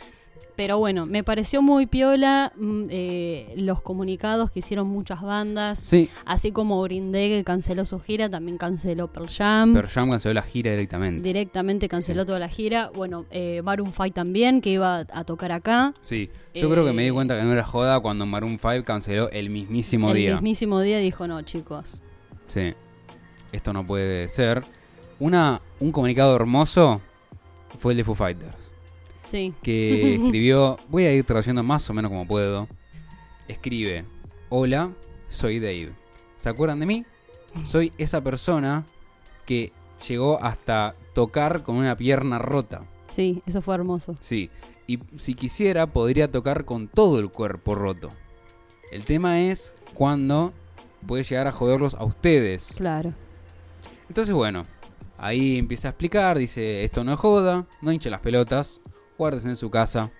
Pero 0.56 0.78
bueno, 0.78 1.06
me 1.06 1.24
pareció 1.24 1.62
muy 1.62 1.86
piola 1.86 2.52
mm, 2.56 2.84
eh, 2.90 3.54
los 3.56 3.80
comunicados 3.80 4.50
que 4.50 4.60
hicieron 4.60 4.86
muchas 4.88 5.20
bandas. 5.22 5.80
Sí, 5.80 6.08
Así 6.24 6.52
como 6.52 6.80
Green 6.82 7.12
Day 7.12 7.28
que 7.30 7.44
canceló 7.44 7.84
su 7.84 7.98
gira, 8.00 8.28
también 8.28 8.56
canceló 8.58 9.08
Pearl 9.08 9.28
Jam. 9.28 9.74
pero 9.74 9.88
Jam 9.88 10.10
canceló 10.10 10.34
la 10.34 10.42
gira 10.42 10.70
directamente. 10.70 11.22
Directamente 11.22 11.88
canceló 11.88 12.22
Sí. 12.22 12.26
toda 12.26 12.38
la 12.38 12.48
gira. 12.48 12.90
Bueno, 12.94 13.24
eh, 13.30 13.62
Maroon 13.62 13.90
5 13.90 14.12
también, 14.12 14.60
que 14.60 14.70
iba 14.70 15.06
a 15.10 15.24
tocar 15.24 15.52
acá. 15.52 15.92
Sí, 16.00 16.30
yo 16.54 16.70
creo 16.70 16.84
que 16.84 16.92
me 16.92 17.02
di 17.02 17.08
Eh, 17.08 17.12
cuenta 17.12 17.36
que 17.38 17.42
no 17.44 17.52
era 17.52 17.64
joda 17.64 18.00
cuando 18.00 18.26
Maroon 18.26 18.58
5 18.58 18.84
canceló 18.84 19.30
el 19.30 19.50
mismísimo 19.50 20.10
el 20.10 20.16
día. 20.16 20.32
mismísimo 20.34 20.80
día 20.80 20.98
dijo, 20.98 21.26
no, 21.26 21.40
chicos. 21.42 22.00
Sí, 22.48 22.72
esto 23.52 23.72
no 23.72 23.84
puede 23.86 24.28
ser. 24.28 24.62
Una, 25.20 25.60
un 25.80 25.92
comunicado 25.92 26.34
hermoso 26.36 27.00
fue 27.78 27.92
el 27.92 27.98
de 27.98 28.04
Foo 28.04 28.14
Fighters, 28.14 28.72
Sí. 29.34 29.52
que 29.64 30.14
escribió, 30.24 30.76
voy 30.88 31.06
a 31.06 31.12
ir 31.12 31.24
traduciendo 31.24 31.64
más 31.64 31.90
o 31.90 31.92
menos 31.92 32.08
como 32.08 32.24
puedo. 32.24 32.68
Escribe, 33.48 34.04
hola, 34.48 34.92
soy 35.28 35.58
Dave. 35.58 35.92
¿Se 36.36 36.48
acuerdan 36.48 36.78
de 36.78 36.86
mí? 36.86 37.04
Soy 37.64 37.92
esa 37.98 38.22
persona 38.22 38.84
que 39.44 39.72
llegó 40.06 40.40
hasta 40.40 40.94
tocar 41.14 41.64
con 41.64 41.74
una 41.74 41.96
pierna 41.96 42.38
rota. 42.38 42.82
Sí, 43.08 43.42
eso 43.44 43.60
fue 43.60 43.74
hermoso. 43.74 44.16
Sí, 44.20 44.50
y 44.86 45.00
si 45.16 45.34
quisiera 45.34 45.88
podría 45.88 46.30
tocar 46.30 46.64
con 46.64 46.86
todo 46.86 47.18
el 47.18 47.30
cuerpo 47.30 47.74
roto. 47.74 48.10
El 48.92 49.04
tema 49.04 49.40
es 49.40 49.74
cuando 49.94 50.52
puede 51.08 51.24
llegar 51.24 51.48
a 51.48 51.52
joderlos 51.52 51.96
a 51.96 52.04
ustedes. 52.04 52.72
Claro. 52.76 53.12
Entonces, 54.08 54.32
bueno, 54.32 54.62
ahí 55.18 55.58
empieza 55.58 55.88
a 55.88 55.90
explicar, 55.90 56.38
dice, 56.38 56.84
esto 56.84 57.02
no 57.02 57.12
es 57.12 57.18
joda, 57.18 57.66
no 57.82 57.90
hinche 57.90 58.10
las 58.10 58.20
pelotas, 58.20 58.80
guárdese 59.18 59.48
en 59.48 59.56
su 59.56 59.70
casa, 59.70 60.10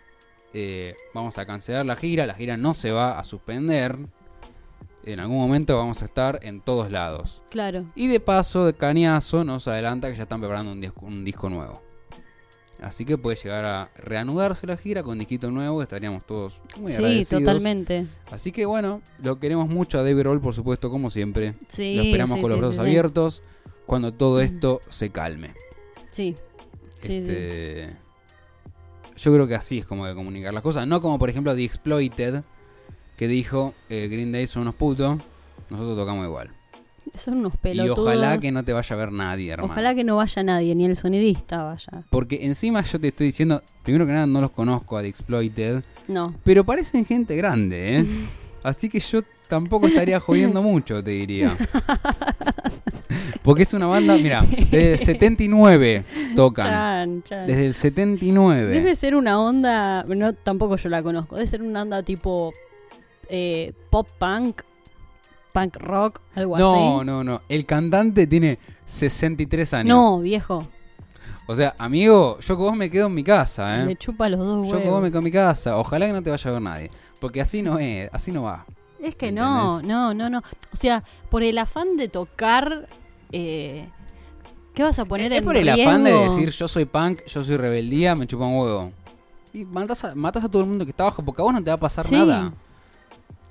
eh, 0.52 0.94
vamos 1.14 1.36
a 1.38 1.46
cancelar 1.46 1.84
la 1.86 1.96
gira, 1.96 2.26
la 2.26 2.34
gira 2.34 2.56
no 2.56 2.74
se 2.74 2.92
va 2.92 3.18
a 3.18 3.24
suspender, 3.24 3.98
en 5.04 5.20
algún 5.20 5.38
momento 5.38 5.76
vamos 5.76 6.00
a 6.02 6.06
estar 6.06 6.38
en 6.42 6.60
todos 6.60 6.90
lados. 6.90 7.42
Claro. 7.50 7.84
Y 7.94 8.06
de 8.08 8.20
paso, 8.20 8.64
de 8.66 8.74
cañazo, 8.74 9.44
nos 9.44 9.68
adelanta 9.68 10.08
que 10.10 10.16
ya 10.16 10.22
están 10.22 10.40
preparando 10.40 10.72
un 10.72 10.80
disco, 10.80 11.04
un 11.06 11.24
disco 11.24 11.50
nuevo. 11.50 11.82
Así 12.80 13.04
que 13.04 13.16
puede 13.16 13.36
llegar 13.36 13.64
a 13.64 13.90
reanudarse 13.96 14.66
la 14.66 14.76
gira 14.76 15.02
con 15.02 15.18
disquito 15.18 15.50
nuevo, 15.50 15.80
estaríamos 15.82 16.26
todos 16.26 16.60
muy 16.78 16.90
Sí, 16.90 16.96
agradecidos. 16.96 17.42
totalmente. 17.42 18.06
Así 18.30 18.52
que 18.52 18.66
bueno, 18.66 19.00
lo 19.22 19.38
queremos 19.38 19.68
mucho 19.68 19.98
a 19.98 20.02
David 20.02 20.22
Roll, 20.24 20.40
por 20.40 20.54
supuesto, 20.54 20.90
como 20.90 21.08
siempre. 21.08 21.54
Sí, 21.68 21.94
lo 21.96 22.02
esperamos 22.02 22.36
sí, 22.36 22.40
con 22.42 22.50
los 22.50 22.56
sí, 22.56 22.60
brazos 22.60 22.74
sí, 22.76 22.80
sí. 22.80 22.86
abiertos 22.86 23.42
cuando 23.86 24.12
todo 24.12 24.40
esto 24.40 24.80
se 24.88 25.10
calme. 25.10 25.54
Sí. 26.10 26.34
Sí, 27.00 27.08
sí. 27.22 27.30
Este, 27.30 27.88
Yo 29.16 29.32
creo 29.32 29.46
que 29.46 29.54
así 29.54 29.78
es 29.78 29.86
como 29.86 30.06
de 30.06 30.14
comunicar 30.14 30.52
las 30.52 30.62
cosas. 30.62 30.86
No 30.86 31.00
como 31.00 31.18
por 31.18 31.30
ejemplo 31.30 31.54
The 31.54 31.64
Exploited, 31.64 32.42
que 33.16 33.28
dijo 33.28 33.74
eh, 33.88 34.08
Green 34.10 34.32
Day 34.32 34.46
son 34.46 34.62
unos 34.62 34.74
putos, 34.74 35.18
nosotros 35.70 35.96
tocamos 35.96 36.26
igual. 36.26 36.50
Son 37.16 37.36
unos 37.38 37.54
Y 37.54 37.58
pelotudos. 37.58 37.98
ojalá 37.98 38.38
que 38.38 38.50
no 38.50 38.64
te 38.64 38.72
vaya 38.72 38.94
a 38.94 38.98
ver 38.98 39.12
nadie, 39.12 39.52
hermano. 39.52 39.72
Ojalá 39.72 39.94
que 39.94 40.02
no 40.02 40.16
vaya 40.16 40.42
nadie, 40.42 40.74
ni 40.74 40.84
el 40.86 40.96
sonidista 40.96 41.62
vaya. 41.62 42.04
Porque 42.10 42.44
encima 42.44 42.82
yo 42.82 42.98
te 42.98 43.08
estoy 43.08 43.26
diciendo, 43.26 43.62
primero 43.84 44.04
que 44.06 44.12
nada 44.12 44.26
no 44.26 44.40
los 44.40 44.50
conozco 44.50 44.96
a 44.96 45.02
The 45.02 45.08
Exploited, 45.08 45.84
No. 46.08 46.34
pero 46.42 46.64
parecen 46.64 47.04
gente 47.04 47.36
grande, 47.36 47.98
¿eh? 47.98 48.06
Así 48.64 48.88
que 48.88 48.98
yo 48.98 49.20
tampoco 49.48 49.86
estaría 49.86 50.20
jodiendo 50.20 50.62
mucho, 50.62 51.02
te 51.02 51.10
diría. 51.12 51.56
Porque 53.42 53.62
es 53.64 53.74
una 53.74 53.86
banda, 53.86 54.16
mira, 54.16 54.42
desde 54.42 54.92
el 54.94 54.98
79 54.98 56.04
tocan. 56.34 56.66
Chan, 56.66 57.22
chan. 57.24 57.46
Desde 57.46 57.66
el 57.66 57.74
79. 57.74 58.70
Debe 58.72 58.94
ser 58.94 59.14
una 59.14 59.38
onda, 59.40 60.04
no, 60.04 60.32
tampoco 60.32 60.76
yo 60.76 60.88
la 60.88 61.02
conozco, 61.02 61.36
debe 61.36 61.46
ser 61.46 61.62
una 61.62 61.82
onda 61.82 62.02
tipo 62.02 62.52
eh, 63.28 63.72
pop 63.90 64.08
punk, 64.18 64.62
punk 65.52 65.76
rock, 65.76 66.20
algo 66.34 66.56
No, 66.58 66.96
así. 66.98 67.06
no, 67.06 67.22
no. 67.22 67.42
El 67.48 67.66
cantante 67.66 68.26
tiene 68.26 68.58
63 68.86 69.74
años. 69.74 69.88
No, 69.88 70.20
viejo, 70.20 70.66
O 71.46 71.54
sea, 71.54 71.74
amigo, 71.76 72.38
yo 72.40 72.56
con 72.56 72.64
vos 72.66 72.76
me 72.76 72.90
quedo 72.90 73.08
en 73.08 73.14
mi 73.14 73.24
casa, 73.24 73.82
¿eh? 73.82 73.84
me 73.84 73.96
chupa 73.96 74.28
los 74.30 74.40
dos 74.40 74.64
Yo 74.66 74.70
con 74.72 74.78
vos 74.80 74.84
huevos. 74.86 75.02
me 75.02 75.10
quedo 75.10 75.18
en 75.18 75.24
mi 75.24 75.30
casa. 75.32 75.76
Ojalá 75.76 76.06
que 76.06 76.12
no 76.14 76.22
te 76.22 76.30
vaya 76.30 76.48
a 76.48 76.52
ver 76.54 76.62
nadie. 76.62 76.90
Porque 77.20 77.42
así 77.42 77.60
no 77.60 77.78
es, 77.78 78.08
así 78.12 78.32
no 78.32 78.44
va. 78.44 78.64
Es 79.00 79.16
que 79.16 79.32
no, 79.32 79.82
no, 79.82 80.14
no, 80.14 80.30
no. 80.30 80.38
O 80.72 80.76
sea, 80.76 81.04
por 81.30 81.42
el 81.42 81.58
afán 81.58 81.96
de 81.96 82.08
tocar, 82.08 82.88
eh, 83.32 83.88
¿qué 84.74 84.82
vas 84.82 84.98
a 84.98 85.04
poner 85.04 85.32
es 85.32 85.38
en 85.40 85.44
por 85.44 85.56
el 85.56 85.68
afán 85.68 86.04
de 86.04 86.12
decir 86.12 86.50
yo 86.50 86.68
soy 86.68 86.84
punk, 86.86 87.20
yo 87.26 87.42
soy 87.44 87.56
rebeldía, 87.56 88.14
me 88.14 88.26
chupa 88.26 88.46
un 88.46 88.56
huevo. 88.58 88.92
Y 89.52 89.64
matas 89.66 90.04
a, 90.04 90.14
matas 90.14 90.44
a 90.44 90.48
todo 90.48 90.62
el 90.62 90.68
mundo 90.68 90.84
que 90.84 90.90
está 90.90 91.04
abajo, 91.04 91.22
porque 91.24 91.42
a 91.42 91.44
vos 91.44 91.52
no 91.52 91.62
te 91.62 91.70
va 91.70 91.74
a 91.76 91.78
pasar 91.78 92.06
Sí. 92.06 92.14
nada. 92.14 92.52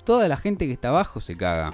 Toda 0.04 0.28
la 0.28 0.36
gente 0.36 0.66
que 0.66 0.72
está 0.72 0.88
abajo 0.88 1.20
se 1.20 1.36
caga. 1.36 1.72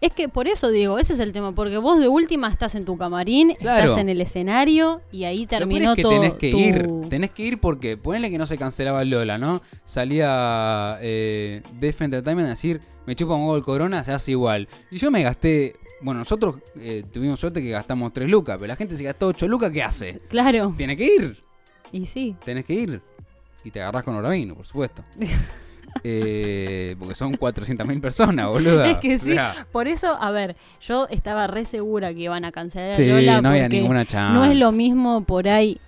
Es 0.00 0.12
que 0.12 0.28
por 0.28 0.46
eso 0.48 0.70
digo, 0.70 0.98
ese 0.98 1.14
es 1.14 1.20
el 1.20 1.32
tema, 1.32 1.52
porque 1.54 1.78
vos 1.78 1.98
de 1.98 2.08
última 2.08 2.48
estás 2.48 2.74
en 2.74 2.84
tu 2.84 2.96
camarín, 2.98 3.54
Claro. 3.58 3.84
estás 3.86 4.00
en 4.00 4.08
el 4.08 4.20
escenario 4.20 5.00
y 5.10 5.24
ahí 5.24 5.46
terminó 5.46 5.90
es 5.90 5.96
que 5.96 6.02
todo. 6.02 6.12
tenés 6.12 6.34
que 6.34 6.50
tu- 6.50 6.58
ir. 6.58 6.90
Tenés 7.08 7.30
que 7.30 7.42
ir 7.44 7.58
porque 7.60 7.96
ponele 7.96 8.30
que 8.30 8.38
no 8.38 8.46
se 8.46 8.58
cancelaba 8.58 9.02
el 9.02 9.10
Lola, 9.10 9.38
¿no? 9.38 9.62
Salía 9.84 10.98
eh, 11.00 11.62
Def 11.78 12.00
Entertainment 12.02 12.46
a 12.46 12.50
decir, 12.50 12.80
me 13.06 13.14
chupa 13.16 13.34
un 13.34 13.54
el 13.56 13.62
corona, 13.62 14.02
se 14.04 14.12
hace 14.12 14.32
igual. 14.32 14.68
Y 14.90 14.98
yo 14.98 15.10
me 15.10 15.22
gasté. 15.22 15.76
Bueno, 16.02 16.18
nosotros 16.20 16.56
eh, 16.76 17.04
tuvimos 17.10 17.40
suerte 17.40 17.62
que 17.62 17.70
gastamos 17.70 18.12
3 18.12 18.28
lucas, 18.28 18.56
pero 18.58 18.68
la 18.68 18.76
gente 18.76 18.96
se 18.96 19.04
gastó 19.04 19.28
8 19.28 19.48
lucas, 19.48 19.70
¿qué 19.72 19.82
hace? 19.82 20.20
Claro, 20.28 20.74
Tiene 20.76 20.96
que 20.96 21.04
ir. 21.06 21.42
y 21.92 22.04
sí. 22.06 22.36
Tenés 22.44 22.64
que 22.66 22.74
ir. 22.74 23.00
Y 23.64 23.70
te 23.70 23.80
agarrás 23.80 24.02
con 24.04 24.14
Oravino, 24.14 24.54
por 24.54 24.66
supuesto. 24.66 25.02
Eh, 26.04 26.96
porque 26.98 27.14
son 27.14 27.34
400.000 27.36 28.00
personas, 28.00 28.46
boluda. 28.50 28.88
Es 28.90 28.98
que 28.98 29.18
sí. 29.18 29.30
O 29.32 29.34
sea, 29.34 29.66
Por 29.72 29.88
eso, 29.88 30.16
a 30.20 30.30
ver, 30.30 30.56
yo 30.80 31.06
estaba 31.10 31.46
re 31.46 31.64
segura 31.64 32.12
que 32.14 32.20
iban 32.20 32.44
a 32.44 32.52
cancelar 32.52 32.96
sí, 32.96 33.08
a 33.10 33.14
Lola 33.14 33.42
no 33.42 33.48
había 33.50 33.62
porque 33.64 33.80
ninguna 33.80 34.04
chance. 34.04 34.34
no 34.34 34.44
es 34.44 34.56
lo 34.56 34.72
mismo 34.72 35.22
por 35.24 35.48
ahí, 35.48 35.80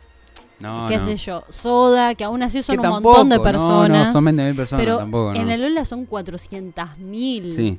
No, 0.61 0.87
qué 0.89 0.97
no. 0.99 1.05
sé 1.05 1.17
yo, 1.17 1.45
Soda, 1.49 2.15
que 2.15 2.25
aún 2.25 2.43
así 2.43 2.63
son 2.63 2.75
Que 2.77 2.79
un 2.81 2.83
tampoco, 2.95 3.09
montón 3.19 3.29
de 3.29 3.37
no, 3.37 3.43
personas. 3.43 4.07
No, 4.09 4.13
son 4.13 4.25
20.000 4.25 4.57
personas 4.57 4.85
pero 4.85 4.99
tampoco, 4.99 5.35
no. 5.35 5.41
en 5.41 5.51
el 5.51 5.61
Lola 5.63 5.85
son 5.85 6.07
400.000. 6.09 7.53
Sí. 7.53 7.79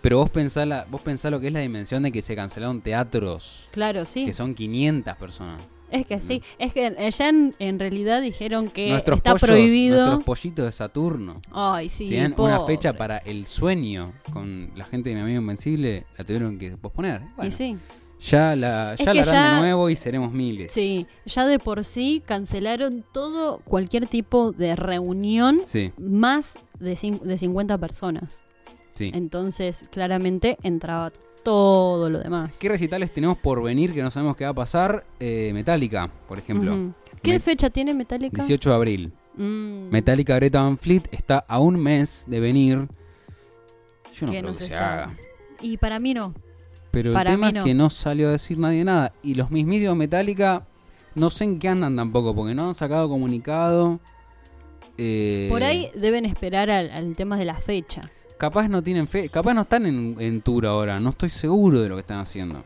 Pero 0.00 0.18
vos 0.18 0.28
pensá, 0.30 0.66
la, 0.66 0.86
vos 0.90 1.00
pensá 1.02 1.30
lo 1.30 1.40
que 1.40 1.46
es 1.46 1.52
la 1.52 1.60
dimensión 1.60 2.02
de 2.02 2.12
que 2.12 2.20
se 2.20 2.36
cancelaron 2.36 2.80
teatros, 2.82 3.68
Claro, 3.70 4.04
sí. 4.04 4.24
que 4.26 4.32
son 4.34 4.54
500 4.54 5.16
personas. 5.16 5.62
Es 5.90 6.06
que 6.06 6.20
sí. 6.20 6.42
Es 6.58 6.72
que 6.72 6.86
allá 6.86 7.28
en, 7.28 7.54
en 7.58 7.78
realidad 7.78 8.20
dijeron 8.22 8.68
que 8.68 8.88
nuestros 8.90 9.18
está 9.18 9.30
pollos, 9.32 9.48
prohibido. 9.48 9.96
nuestros 9.98 10.24
pollitos 10.24 10.64
de 10.66 10.72
Saturno. 10.72 11.40
Ay, 11.52 11.88
sí. 11.88 12.08
Tienen 12.08 12.34
una 12.36 12.60
fecha 12.64 12.92
para 12.94 13.18
el 13.18 13.46
sueño 13.46 14.12
con 14.32 14.70
la 14.74 14.84
gente 14.84 15.10
de 15.10 15.14
mi 15.16 15.20
amigo 15.22 15.40
Invencible, 15.40 16.04
la 16.18 16.24
tuvieron 16.24 16.58
que 16.58 16.70
posponer. 16.76 17.20
Bueno, 17.36 17.48
Y 17.48 17.52
sí. 17.52 17.76
ya 18.20 18.56
la, 18.56 18.96
ya 18.96 19.14
la 19.14 19.22
harán 19.22 19.34
ya- 19.34 19.54
de 19.54 19.60
nuevo 19.60 19.88
y 19.90 19.94
seremos 19.96 20.32
miles. 20.32 20.72
Sí, 20.72 21.06
ya 21.26 21.46
de 21.46 21.58
por 21.60 21.84
sí 21.84 22.22
cancelaron 22.26 23.04
todo, 23.12 23.58
cualquier 23.58 24.06
tipo 24.08 24.50
de 24.52 24.74
reunión 24.74 25.60
Sí, 25.66 25.92
más 25.98 26.54
de, 26.80 26.98
de 27.22 27.38
50 27.38 27.78
personas. 27.78 28.42
sí. 28.94 29.10
Entonces, 29.14 29.86
claramente 29.92 30.56
entraba 30.62 31.12
todo 31.44 32.10
lo 32.10 32.18
demás. 32.18 32.56
¿Qué 32.58 32.68
recitales 32.68 33.12
tenemos 33.12 33.38
por 33.38 33.62
venir 33.62 33.92
que 33.92 34.02
no 34.02 34.10
sabemos 34.10 34.36
qué 34.36 34.44
va 34.44 34.50
a 34.50 34.54
pasar? 34.54 35.04
Eh, 35.20 35.50
Metallica, 35.54 36.10
por 36.26 36.38
ejemplo. 36.38 36.92
¿Qué 37.22 37.32
Me- 37.34 37.40
fecha 37.40 37.70
tiene 37.70 37.94
Metallica? 37.94 38.36
18 38.42 38.70
de 38.70 38.76
abril. 38.76 39.12
Mm, 39.36 39.88
Metallica 39.90 40.34
Greta 40.36 40.62
Van 40.62 40.76
Fleet 40.78 41.02
está 41.12 41.38
a 41.46 41.58
un 41.60 41.78
mes 41.80 42.24
de 42.28 42.40
venir. 42.40 42.88
Yo 44.14 44.26
no 44.26 44.32
que 44.32 44.38
creo 44.38 44.52
no 44.52 44.58
que 44.58 44.64
se 44.64 44.74
haga. 44.74 45.14
Y 45.60 45.76
para 45.76 45.98
mí 45.98 46.14
no. 46.14 46.34
Pero 46.90 47.10
el 47.18 47.24
tema 47.26 47.50
no. 47.50 47.58
es 47.60 47.64
que 47.64 47.74
no 47.74 47.90
salió 47.90 48.28
a 48.28 48.32
decir 48.32 48.58
nadie 48.58 48.84
nada. 48.84 49.12
Y 49.22 49.34
los 49.34 49.50
mismísimos 49.50 49.96
Metallica 49.96 50.66
no 51.16 51.30
sé 51.30 51.44
en 51.44 51.58
qué 51.58 51.68
andan 51.68 51.96
tampoco, 51.96 52.34
porque 52.34 52.54
no 52.54 52.66
han 52.68 52.74
sacado 52.74 53.08
comunicado. 53.08 54.00
Eh, 54.98 55.48
Por 55.50 55.64
ahí 55.64 55.90
deben 55.96 56.24
esperar 56.24 56.70
al, 56.70 56.90
al 56.90 57.16
tema 57.16 57.36
de 57.36 57.44
la 57.44 57.54
fecha. 57.54 58.02
Capaz 58.44 58.68
no 58.68 58.82
tienen 58.82 59.08
fe, 59.08 59.30
capaz 59.30 59.54
no 59.54 59.62
están 59.62 59.86
en, 59.86 60.16
en 60.18 60.42
tour 60.42 60.66
ahora. 60.66 61.00
No 61.00 61.10
estoy 61.10 61.30
seguro 61.30 61.80
de 61.80 61.88
lo 61.88 61.94
que 61.94 62.02
están 62.02 62.18
haciendo. 62.18 62.62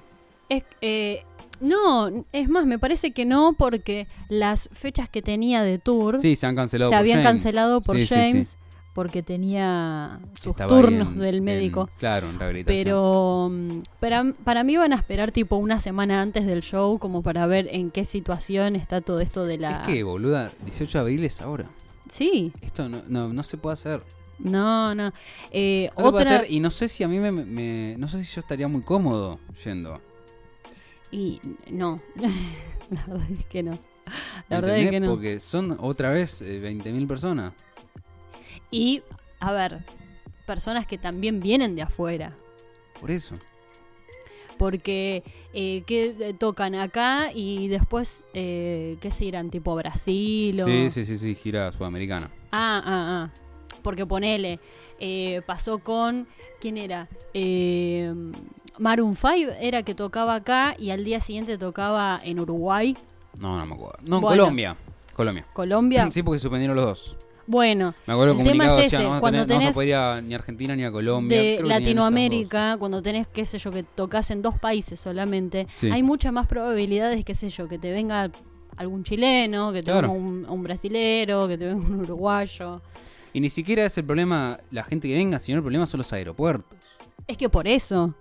Es, 0.49 0.65
eh, 0.81 1.23
no, 1.61 2.25
es 2.33 2.49
más, 2.49 2.67
me 2.67 2.81
parece 2.81 3.13
que 3.13 3.25
no, 3.25 3.55
porque 3.57 4.09
las 4.29 4.69
fechas 4.73 5.09
que 5.09 5.23
tenía 5.23 5.63
de 5.63 5.79
tour 5.79 6.19
Sí, 6.19 6.35
se 6.35 6.47
han 6.47 6.57
cancelado 6.57 6.89
se 6.91 6.97
habían 6.97 7.23
James. 7.23 7.33
cancelado 7.43 7.81
por 7.81 7.95
Sí, 7.97 8.03
sí, 8.03 8.09
sí. 8.09 8.15
James 8.15 8.59
porque 8.93 9.23
tenía 9.23 10.19
sus 10.35 10.51
Estaba 10.51 10.69
turnos 10.77 11.13
en- 11.13 11.19
del 11.21 11.37
en- 11.37 11.45
médico. 11.45 11.89
claro, 11.99 12.29
en 12.29 12.41
rehabilitación. 12.41 12.83
Pero 12.85 13.49
mm, 13.53 13.83
para, 14.01 14.33
para 14.43 14.65
mí 14.65 14.77
van 14.77 14.93
a 14.93 14.97
esperar 14.97 15.31
tipo 15.31 15.55
una 15.55 15.79
semana 15.79 16.21
antes 16.21 16.45
del 16.45 16.63
show 16.63 16.99
como 16.99 17.23
para 17.23 17.47
ver 17.47 17.69
en 17.71 17.93
qué 17.93 18.05
situación 18.05 18.75
está 18.75 19.01
todo 19.01 19.21
esto 19.21 19.45
de 19.45 19.59
la... 19.59 19.83
Es 19.83 19.87
que, 19.87 20.03
boluda, 20.03 20.51
18 20.65 20.99
de 20.99 21.03
abril 21.03 21.25
es 21.25 21.41
ahora. 21.41 21.67
Sí, 22.09 22.51
Esto 22.63 22.89
no, 22.89 23.03
no, 23.07 23.29
no 23.33 23.43
se 23.45 23.57
puede 23.59 23.75
hacer. 23.75 24.03
No, 24.39 24.95
no. 24.95 25.13
Eh, 25.51 25.89
se 25.89 25.95
puede 25.95 26.09
otra... 26.09 26.37
hacer 26.37 26.51
y 26.51 26.61
no 26.61 26.71
sé 26.71 26.89
si 26.89 27.05
a 27.05 27.09
mí 27.09 27.19
me, 27.19 27.33
me- 27.33 27.97
No 27.99 28.09
sé 28.09 28.23
si 28.25 28.35
yo 28.35 28.41
estaría 28.41 28.69
muy 28.69 28.83
cómodo 28.83 29.39
yendo. 29.65 30.01
Y 31.11 31.41
no, 31.71 32.01
la 32.91 33.07
verdad 33.07 33.31
es 33.33 33.47
que 33.47 33.63
no. 33.63 33.79
La 34.49 34.61
verdad 34.61 34.79
es 34.79 34.91
que 34.91 35.01
no. 35.01 35.11
Porque 35.11 35.41
son 35.41 35.77
otra 35.81 36.11
vez 36.11 36.41
eh, 36.43 36.61
20.000 36.63 37.07
personas. 37.07 37.53
Y, 38.71 39.03
a 39.41 39.53
ver, 39.53 39.85
personas 40.47 40.87
que 40.87 40.99
también 40.99 41.41
vienen 41.41 41.75
de 41.75 41.83
afuera. 41.83 42.35
Por 43.01 43.11
eso. 43.11 43.35
Porque 44.59 45.23
eh, 45.55 45.83
que 45.87 46.35
tocan 46.39 46.75
acá 46.75 47.31
y 47.33 47.69
después, 47.69 48.25
eh, 48.35 48.97
¿qué 49.01 49.13
se 49.13 49.25
irán? 49.27 49.51
Tipo 49.51 49.77
Brasil 49.77 50.61
o... 50.61 50.65
Sí, 50.65 50.91
sí, 50.91 51.05
sí, 51.05 51.17
sí, 51.17 51.35
gira 51.35 51.71
sudamericana. 51.71 52.29
Ah, 52.51 52.83
ah, 52.85 53.31
ah. 53.33 53.48
Porque 53.83 54.07
ponele, 54.07 54.61
eh, 55.01 55.43
pasó 55.47 55.79
con. 55.79 56.27
¿Quién 56.61 56.77
era? 56.77 57.09
Eh, 57.35 58.13
Maroon 58.79 59.15
5 59.17 59.53
era 59.61 59.83
que 59.83 59.95
tocaba 59.95 60.35
acá 60.37 60.75
y 60.79 60.91
al 60.91 61.05
día 61.05 61.21
siguiente 61.21 61.59
tocaba 61.59 62.21
en 62.23 62.41
Uruguay, 62.41 62.97
No, 63.39 63.57
no 63.57 63.67
me 63.67 63.75
acuerdo. 63.75 63.99
No, 64.07 64.21
Bueno. 64.21 64.43
Colombia. 64.43 64.77
Colombia. 65.15 65.47
Colombia. 65.53 66.09
Sí, 66.13 66.23
porque 66.23 66.39
suspendieron 66.39 66.77
los 66.77 66.85
dos. 66.85 67.17
Bueno, 67.47 67.95
Me 68.07 68.13
acuerdo 68.13 68.35
El 68.39 68.43
tema 68.45 68.67
es 68.67 68.77
decía, 68.77 68.99
ese, 68.99 69.09
no, 69.09 69.21
cuando 69.21 69.47
tener- 69.47 69.49
no 69.49 69.55
vas 69.55 69.57
a 69.57 69.59
tenés 69.61 69.75
poder 69.75 69.89
ir 69.89 69.95
a- 69.95 70.21
ni 70.21 70.35
a 70.35 70.37
Argentina 70.37 70.77
ni 70.77 70.85
a 70.85 70.93
Colombia. 70.93 71.41
de 71.41 71.63
Latinoamérica, 71.63 72.77
cuando 72.79 73.01
tenés, 73.01 73.27
qué 73.27 73.47
sé 73.47 73.59
yo, 73.59 73.71
que 73.71 73.83
tocas 73.85 74.31
en 74.31 74.43
dos 74.43 74.59
países 74.59 75.01
solamente, 75.01 75.67
Sí. 75.77 75.91
hay 75.91 76.03
muchas 76.03 76.31
más 76.33 76.47
probabilidades, 76.47 77.25
qué 77.25 77.35
sé 77.35 77.49
yo, 77.49 77.67
que 77.67 77.79
te 77.79 77.91
venga 77.91 78.31
algún 78.77 79.03
chileno, 79.03 79.73
que 79.73 79.79
te 79.83 79.91
Claro. 79.91 80.13
venga 80.13 80.29
un, 80.29 80.47
un 80.49 80.63
brasilero, 80.63 81.49
que 81.49 81.57
te 81.57 81.67
venga 81.67 81.87
un 81.87 82.01
uruguayo. 82.01 82.83
Y 83.33 83.41
ni 83.41 83.51
siquiera 83.51 83.85
es 83.85 83.97
el 83.99 84.05
problema 84.05 84.59
la 84.71 84.85
gente 84.85 85.09
que 85.09 85.15
venga, 85.15 85.39
sino 85.39 85.59
el 85.59 85.63
problema 85.63 85.87
son 85.87 85.99
los 85.99 86.13
aeropuertos. 86.13 86.79
Es 87.27 87.37
que 87.37 87.49
por 87.49 87.69
eso, 87.69 88.15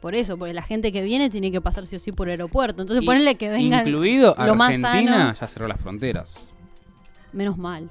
por 0.00 0.14
eso, 0.14 0.36
porque 0.38 0.54
la 0.54 0.62
gente 0.62 0.92
que 0.92 1.02
viene 1.02 1.28
tiene 1.30 1.50
que 1.50 1.60
pasar 1.60 1.84
sí 1.86 1.96
o 1.96 1.98
sí 1.98 2.12
por 2.12 2.28
aeropuerto. 2.28 2.82
Entonces 2.82 3.02
Y- 3.02 3.06
ponele 3.06 3.34
que 3.34 3.48
vengan 3.48 3.80
Incluido 3.80 4.34
lo 4.38 4.62
Argentina, 4.62 5.34
ya 5.38 5.46
cerró 5.48 5.66
las 5.68 5.80
fronteras. 5.80 6.48
menos 7.32 7.58
mal. 7.58 7.88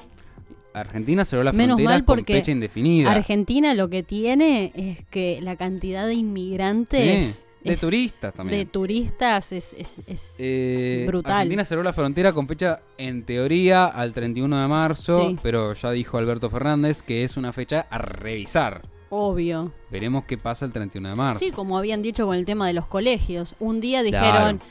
Argentina 0.74 1.26
cerró 1.26 1.44
las 1.44 1.56
Menos 1.56 1.76
fronteras 1.76 1.92
mal 1.94 2.06
con 2.06 2.18
porque 2.18 2.34
fecha 2.34 2.52
indefinida. 2.52 3.12
Argentina 3.12 3.74
lo 3.74 3.90
que 3.90 4.04
tiene 4.04 4.72
es 4.76 5.04
que 5.08 5.40
la 5.42 5.56
cantidad 5.56 6.06
de 6.06 6.14
inmigrantes 6.14 7.36
Sí, 7.36 7.42
de 7.68 7.74
es- 7.74 7.80
turistas 7.82 8.34
de 8.34 8.38
también. 8.38 8.68
turistas 8.70 9.52
es, 9.52 9.74
es- 9.78 10.00
es- 10.08 10.36
Eh, 10.40 11.04
brutal. 11.08 11.34
Argentina 11.34 11.64
cerró 11.66 11.84
la 11.84 11.94
frontera 11.94 12.34
con 12.34 12.48
fecha, 12.48 12.82
en 12.98 13.24
teoría, 13.24 13.86
al 13.86 14.14
31 14.14 14.62
de 14.62 14.68
marzo, 14.68 15.30
Sí. 15.30 15.38
pero 15.44 15.74
ya 15.74 15.92
dijo 15.92 16.18
Alberto 16.18 16.50
Fernández 16.50 17.02
que 17.02 17.24
es 17.24 17.38
una 17.38 17.54
fecha 17.54 17.88
a 17.90 17.98
revisar. 17.98 18.82
obvio. 19.10 19.72
Veremos 19.90 20.26
qué 20.26 20.38
pasa 20.38 20.66
el 20.66 20.74
31 20.74 21.08
de 21.10 21.16
marzo. 21.16 21.40
Sí, 21.40 21.52
como 21.52 21.78
habían 21.78 22.02
dicho 22.02 22.26
con 22.26 22.36
el 22.36 22.46
tema 22.46 22.68
de 22.68 22.74
los 22.74 22.88
colegios. 22.88 23.56
Un 23.60 23.80
día 23.80 24.04
Claro. 24.04 24.28
dijeron, 24.28 24.62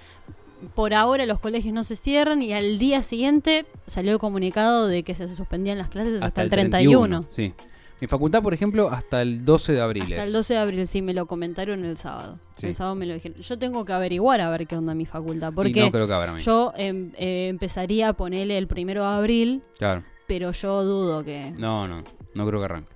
por 0.75 0.93
ahora 0.93 1.25
los 1.25 1.39
colegios 1.39 1.73
no 1.73 1.85
se 1.85 1.97
cierran 1.97 2.43
y 2.43 2.53
al 2.53 2.79
día 2.79 3.03
siguiente 3.03 3.65
salió 3.87 4.13
el 4.13 4.19
comunicado 4.19 4.89
de 4.89 5.05
que 5.05 5.15
se 5.15 5.27
suspendían 5.35 5.79
las 5.79 5.89
clases 5.89 6.21
hasta, 6.23 6.43
el 6.43 6.51
31. 6.51 7.25
Sí. 7.31 7.55
Mi 8.01 8.07
facultad, 8.07 8.43
por 8.43 8.53
ejemplo, 8.53 8.91
hasta 8.91 9.23
el 9.23 9.45
12 9.45 9.73
de 9.73 9.81
abril. 9.81 10.03
Hasta 10.05 10.21
es. 10.21 10.27
el 10.27 10.33
12 10.35 10.55
de 10.55 10.61
abril, 10.61 10.87
sí, 10.87 11.01
me 11.03 11.15
lo 11.15 11.27
comentaron 11.27 11.85
el 11.85 11.97
sábado. 11.97 12.39
Sí. 12.57 12.67
El 12.69 12.75
sábado 12.75 12.95
me 12.95 13.07
lo 13.07 13.15
dijeron. 13.15 13.39
Yo 13.41 13.59
tengo 13.59 13.85
que 13.85 13.93
averiguar 13.95 14.41
a 14.43 14.51
ver 14.51 14.67
qué 14.67 14.77
onda 14.77 14.95
mi 14.95 15.07
facultad. 15.07 15.51
Y 15.53 15.55
Porque 15.55 15.81
no 15.81 15.91
creo 15.91 16.07
que 16.07 16.13
habrá. 16.13 16.37
yo 16.37 16.73
em, 16.77 17.13
eh, 17.17 17.49
empezaría 17.49 18.11
a 18.11 18.13
ponerle 18.13 18.59
el 18.59 18.67
primero 18.67 19.03
de 19.03 19.09
abril, 19.17 19.63
Claro. 19.79 20.03
pero 20.27 20.53
yo 20.53 20.85
dudo 20.85 21.25
que... 21.25 21.53
No, 21.57 21.89
no. 21.89 22.03
No 22.35 22.47
creo 22.47 22.59
que 22.61 22.65
arranque. 22.67 22.93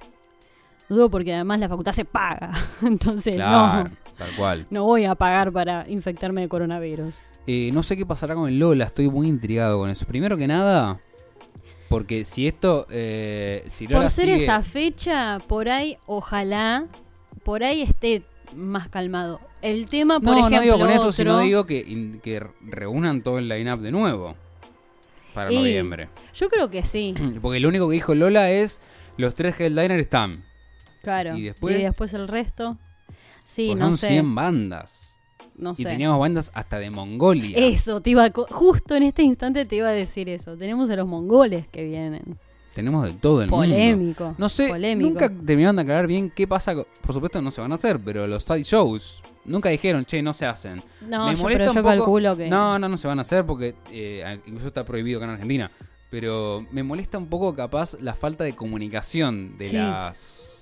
Dudo 0.88 1.08
porque 1.08 1.32
además 1.34 1.60
la 1.60 1.68
facultad 1.68 1.92
se 1.92 2.04
paga. 2.04 2.50
Entonces 2.82 3.36
Claro, 3.36 3.84
no, 3.84 3.96
tal 4.18 4.36
cual. 4.36 4.66
no 4.70 4.84
voy 4.84 5.04
a 5.04 5.14
pagar 5.14 5.52
para 5.52 5.88
infectarme 5.88 6.42
de 6.42 6.48
coronavirus. 6.48 7.14
Eh, 7.46 7.70
no 7.72 7.82
sé 7.82 7.96
qué 7.96 8.04
pasará 8.04 8.34
con 8.34 8.48
el 8.48 8.58
Lola, 8.58 8.84
estoy 8.84 9.08
muy 9.08 9.28
intrigado 9.28 9.78
con 9.78 9.88
eso. 9.88 10.04
Primero 10.04 10.36
que 10.36 10.46
nada, 10.46 11.00
porque 11.90 12.24
si 12.24 12.46
esto. 12.46 12.86
Eh, 12.88 13.64
si 13.68 13.86
Por 13.86 14.08
ser 14.08 14.28
sigue- 14.28 14.42
esa 14.44 14.62
fecha, 14.62 15.38
por 15.46 15.68
ahí, 15.68 15.98
ojalá, 16.06 16.86
por 17.44 17.62
ahí 17.64 17.82
esté 17.82 18.22
más 18.56 18.88
calmado. 18.88 19.40
El 19.60 19.88
tema, 19.90 20.20
por 20.20 20.30
No, 20.30 20.38
ejemplo, 20.38 20.56
no 20.56 20.62
digo 20.62 20.78
con 20.78 20.88
eso, 20.90 21.00
otro- 21.00 21.12
sino 21.12 21.40
digo 21.40 21.66
que, 21.66 22.18
que 22.22 22.42
reúnan 22.62 23.22
todo 23.22 23.38
el 23.38 23.48
line-up 23.48 23.80
de 23.80 23.90
nuevo. 23.92 24.34
Para 25.34 25.52
Y- 25.52 25.56
noviembre. 25.56 26.08
Yo 26.34 26.48
creo 26.48 26.70
que 26.70 26.82
sí, 26.84 27.14
Porque 27.42 27.60
lo 27.60 27.68
único 27.68 27.88
que 27.88 27.94
dijo 27.94 28.14
Lola 28.14 28.50
es: 28.50 28.80
los 29.18 29.34
tres 29.34 29.60
headliners 29.60 30.00
están. 30.00 30.44
claro. 31.02 31.36
¿Y 31.36 31.42
después? 31.42 32.14
el 32.14 32.28
resto. 32.28 32.78
Sí, 33.44 33.66
Pues 33.68 33.80
no 33.80 33.86
son 33.88 33.96
sé. 33.96 34.08
100 34.08 34.34
bandas. 34.34 35.09
No 35.60 35.72
Y 35.72 35.82
sé. 35.82 35.84
teníamos 35.84 36.18
bandas 36.18 36.50
hasta 36.54 36.78
de 36.78 36.90
Mongolia. 36.90 37.56
Eso, 37.56 38.00
te 38.00 38.10
iba 38.10 38.24
a 38.24 38.30
justo 38.50 38.96
en 38.96 39.02
este 39.04 39.22
instante 39.22 39.64
te 39.66 39.76
iba 39.76 39.88
a 39.88 39.92
decir 39.92 40.28
eso. 40.28 40.56
Tenemos 40.56 40.90
a 40.90 40.96
los 40.96 41.06
mongoles 41.06 41.66
que 41.68 41.84
vienen. 41.84 42.38
Tenemos 42.74 43.04
de 43.04 43.14
todo 43.14 43.42
el 43.42 43.50
mundo. 43.50 43.66
Polémico. 43.66 44.34
No 44.38 44.48
sé, 44.48 44.68
polémico. 44.68 45.10
nunca 45.10 45.28
terminaron 45.28 45.76
de 45.76 45.82
aclarar 45.82 46.06
bien 46.06 46.30
qué 46.30 46.46
pasa. 46.46 46.72
Por 46.74 47.12
supuesto, 47.12 47.42
no 47.42 47.50
se 47.50 47.60
van 47.60 47.72
a 47.72 47.74
hacer, 47.74 47.98
pero 47.98 48.26
los 48.28 48.44
side 48.44 48.62
shows 48.62 49.22
nunca 49.44 49.68
dijeron, 49.70 50.04
che, 50.04 50.22
no 50.22 50.32
se 50.32 50.46
hacen. 50.46 50.80
No, 51.08 51.26
Me 51.26 51.34
yo, 51.34 51.42
molesta 51.42 51.64
pero 51.64 51.70
un 51.72 51.76
poco- 51.76 51.88
calculo 51.88 52.36
que. 52.36 52.48
No, 52.48 52.78
no, 52.78 52.88
no 52.88 52.96
se 52.96 53.08
van 53.08 53.18
a 53.18 53.22
hacer 53.22 53.44
porque 53.44 53.74
eh, 53.90 54.38
incluso 54.46 54.68
está 54.68 54.84
prohibido 54.84 55.18
acá 55.18 55.26
en 55.26 55.32
Argentina. 55.32 55.70
Pero 56.10 56.64
me 56.72 56.82
molesta 56.82 57.18
un 57.18 57.26
poco, 57.26 57.54
capaz, 57.54 57.96
la 58.00 58.14
falta 58.14 58.44
de 58.44 58.52
comunicación 58.54 59.58
de 59.58 59.66
Sí. 59.66 59.76
las. 59.76 60.59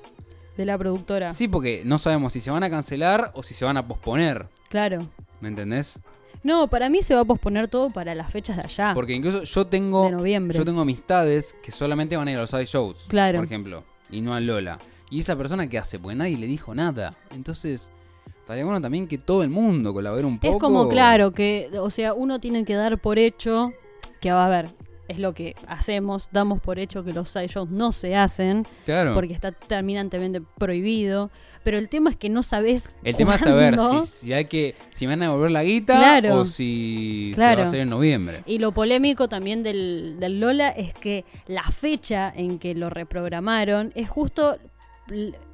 De 0.59 0.65
la 0.65 0.77
productora. 0.77 1.31
Sí, 1.31 1.47
porque 1.47 1.83
no 1.85 1.99
sabemos 1.99 2.33
si 2.33 2.41
se 2.41 2.51
van 2.51 2.65
a 2.65 2.69
cancelar 2.69 3.31
o 3.35 3.45
si 3.45 3.55
se 3.55 3.65
van 3.65 3.77
a 3.77 3.87
posponer. 3.87 4.49
Claro. 4.69 4.99
¿Me 5.41 5.47
entendés? 5.49 6.01
No, 6.43 6.67
para 6.67 6.89
mí 6.89 7.01
se 7.01 7.15
va 7.15 7.21
a 7.21 7.25
posponer 7.25 7.69
todo 7.69 7.91
para 7.91 8.13
las 8.17 8.33
fechas 8.33 8.57
de 8.57 8.63
allá. 8.63 8.91
Porque 8.93 9.13
incluso 9.15 9.45
yo 9.45 9.69
tengo. 9.69 10.07
de 10.07 10.11
noviembre. 10.11 10.59
Yo 10.59 10.65
tengo 10.65 10.81
amistades 10.81 11.55
que 11.63 11.71
solamente 11.71 12.17
van 12.17 12.27
a 12.27 12.33
ir 12.33 12.39
a 12.39 12.41
los 12.41 12.51
side 12.51 12.67
shows. 12.67 13.07
Claro. 13.07 13.39
Por 13.39 13.45
ejemplo. 13.45 13.85
Y 14.11 14.21
no 14.21 14.35
a 14.35 14.41
Lola. 14.41 14.81
Y 15.11 15.21
esa 15.21 15.37
persona, 15.37 15.69
¿qué 15.69 15.79
hace? 15.79 16.01
Pues 16.01 16.17
nadie 16.17 16.37
le 16.37 16.49
dijo 16.49 16.75
nada. 16.75 17.13
Entonces, 17.31 17.93
estaría 18.41 18.65
bueno 18.65 18.81
también 18.81 19.07
que 19.07 19.17
todo 19.17 19.45
el 19.45 19.51
mundo 19.51 19.95
colabore 19.95 20.25
un 20.25 20.41
poco. 20.41 20.57
Es 20.57 20.61
como 20.61 20.89
claro 20.89 21.31
que, 21.31 21.71
o 21.79 21.91
sea, 21.91 22.15
uno 22.15 22.41
tiene 22.41 22.65
que 22.65 22.75
dar 22.75 22.99
por 22.99 23.21
hecho 23.21 23.73
que 24.21 24.33
va 24.33 24.47
a 24.47 24.49
ver, 24.49 24.71
es 25.09 25.19
lo 25.19 25.35
que 25.35 25.57
hacemos, 25.67 26.29
damos 26.33 26.61
por 26.61 26.79
hecho 26.79 27.03
que 27.05 27.13
los 27.13 27.31
side 27.31 27.49
shows 27.49 27.71
no 27.71 27.93
se 27.93 28.15
hacen 28.15 28.65
Claro. 28.85 29.15
porque 29.15 29.33
está 29.35 29.53
terminantemente 29.53 30.41
prohibido, 30.59 31.31
pero 31.65 31.79
el 31.79 31.89
tema 31.89 32.11
es 32.11 32.17
que 32.17 32.29
no 32.29 32.43
sabes 32.43 32.95
El 33.03 33.17
tema 33.17 33.35
es 33.37 33.41
saber 33.41 33.77
si, 33.79 34.07
si 34.07 34.33
hay 34.33 34.45
que 34.45 34.75
si 34.91 35.07
van 35.07 35.23
a 35.23 35.27
devolver 35.27 35.51
la 35.51 35.65
guita 35.65 35.97
Claro. 35.99 36.41
o 36.41 36.45
si 36.45 37.33
se 37.35 37.41
va 37.43 37.51
a 37.63 37.65
hacer 37.65 37.81
en 37.81 37.89
noviembre. 37.89 38.43
Y 38.47 38.59
lo 38.59 38.73
polémico 38.73 39.29
también 39.29 39.63
del, 39.63 40.17
del 40.21 40.39
Lola 40.41 40.69
es 40.69 40.93
que 40.95 41.25
la 41.47 41.63
fecha 41.63 42.33
en 42.35 42.59
que 42.59 42.75
lo 42.75 42.91
reprogramaron 42.91 43.93
es 43.95 44.09
justo 44.11 44.59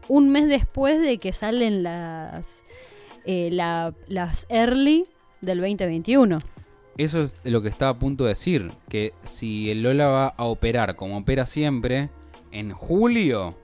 un 0.08 0.28
mes 0.30 0.48
después 0.48 1.00
de 1.00 1.18
que 1.18 1.32
salen 1.32 1.82
las, 1.84 2.64
eh, 3.24 3.50
la- 3.52 3.94
las 4.08 4.46
early 4.48 5.04
del 5.40 5.58
2021. 5.60 6.40
Eso 6.96 7.20
es 7.22 7.36
lo 7.44 7.60
que 7.62 7.68
estaba 7.68 7.90
a 7.92 7.98
punto 7.98 8.24
de 8.24 8.30
decir, 8.30 8.70
que 8.88 9.12
si 9.24 9.70
el 9.70 9.82
Lola 9.82 10.06
va 10.06 10.26
a 10.28 10.44
operar 10.44 10.94
como 10.96 11.18
opera 11.18 11.44
siempre 11.46 12.08
en 12.52 12.72
julio, 12.72 13.56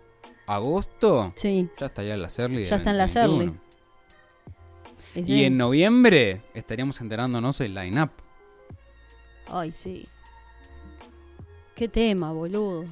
agosto, 0.46 1.32
Sí. 1.36 1.68
ya 1.78 1.86
estaría 1.86 2.14
en 2.14 2.22
la 2.22 2.28
Early. 2.36 2.64
Ya 2.64 2.70
del 2.70 2.78
está 2.78 2.90
en 2.90 2.98
la 2.98 3.06
2021. 3.06 3.60
y 5.14 5.24
sí. 5.24 5.44
en 5.44 5.56
noviembre 5.56 6.42
estaríamos 6.54 7.00
enterándonos 7.00 7.60
el 7.60 7.74
line-up. 7.74 8.10
Ay, 9.48 9.70
sí. 9.72 10.08
Qué 11.76 11.88
tema, 11.88 12.32
boludo. 12.32 12.84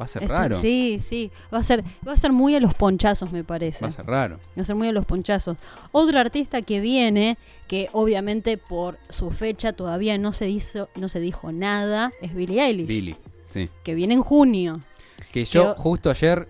Va 0.00 0.04
a 0.04 0.08
ser 0.08 0.22
Está- 0.22 0.34
raro. 0.34 0.60
Sí, 0.60 0.98
sí. 1.02 1.30
Va 1.52 1.58
a 1.58 1.62
ser, 1.62 1.84
va 2.06 2.12
a 2.12 2.16
ser 2.16 2.32
muy 2.32 2.54
a 2.54 2.60
los 2.60 2.74
ponchazos, 2.74 3.32
me 3.32 3.44
parece. 3.44 3.82
Va 3.84 3.88
a 3.88 3.92
ser 3.92 4.06
raro. 4.06 4.38
Va 4.58 4.62
a 4.62 4.64
ser 4.64 4.74
muy 4.76 4.88
a 4.88 4.92
los 4.92 5.04
ponchazos. 5.04 5.58
Otro 5.92 6.18
artista 6.18 6.62
que 6.62 6.80
viene, 6.80 7.36
que 7.68 7.88
obviamente 7.92 8.56
por 8.56 8.98
su 9.10 9.30
fecha 9.30 9.74
todavía 9.74 10.16
no 10.16 10.32
se 10.32 10.48
hizo, 10.48 10.88
no 10.96 11.08
se 11.08 11.20
dijo 11.20 11.52
nada, 11.52 12.10
es 12.22 12.34
Billie 12.34 12.62
Eilish. 12.64 12.86
Billy. 12.86 13.16
Sí. 13.50 13.68
Que 13.84 13.94
viene 13.94 14.14
en 14.14 14.22
junio. 14.22 14.80
Que 15.32 15.44
yo 15.44 15.64
Yo- 15.64 15.74
justo 15.76 16.08
ayer. 16.10 16.48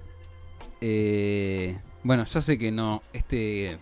eh, 0.80 1.76
bueno, 2.02 2.24
yo 2.24 2.40
sé 2.40 2.58
que 2.58 2.70
no. 2.70 3.02
Este. 3.12 3.78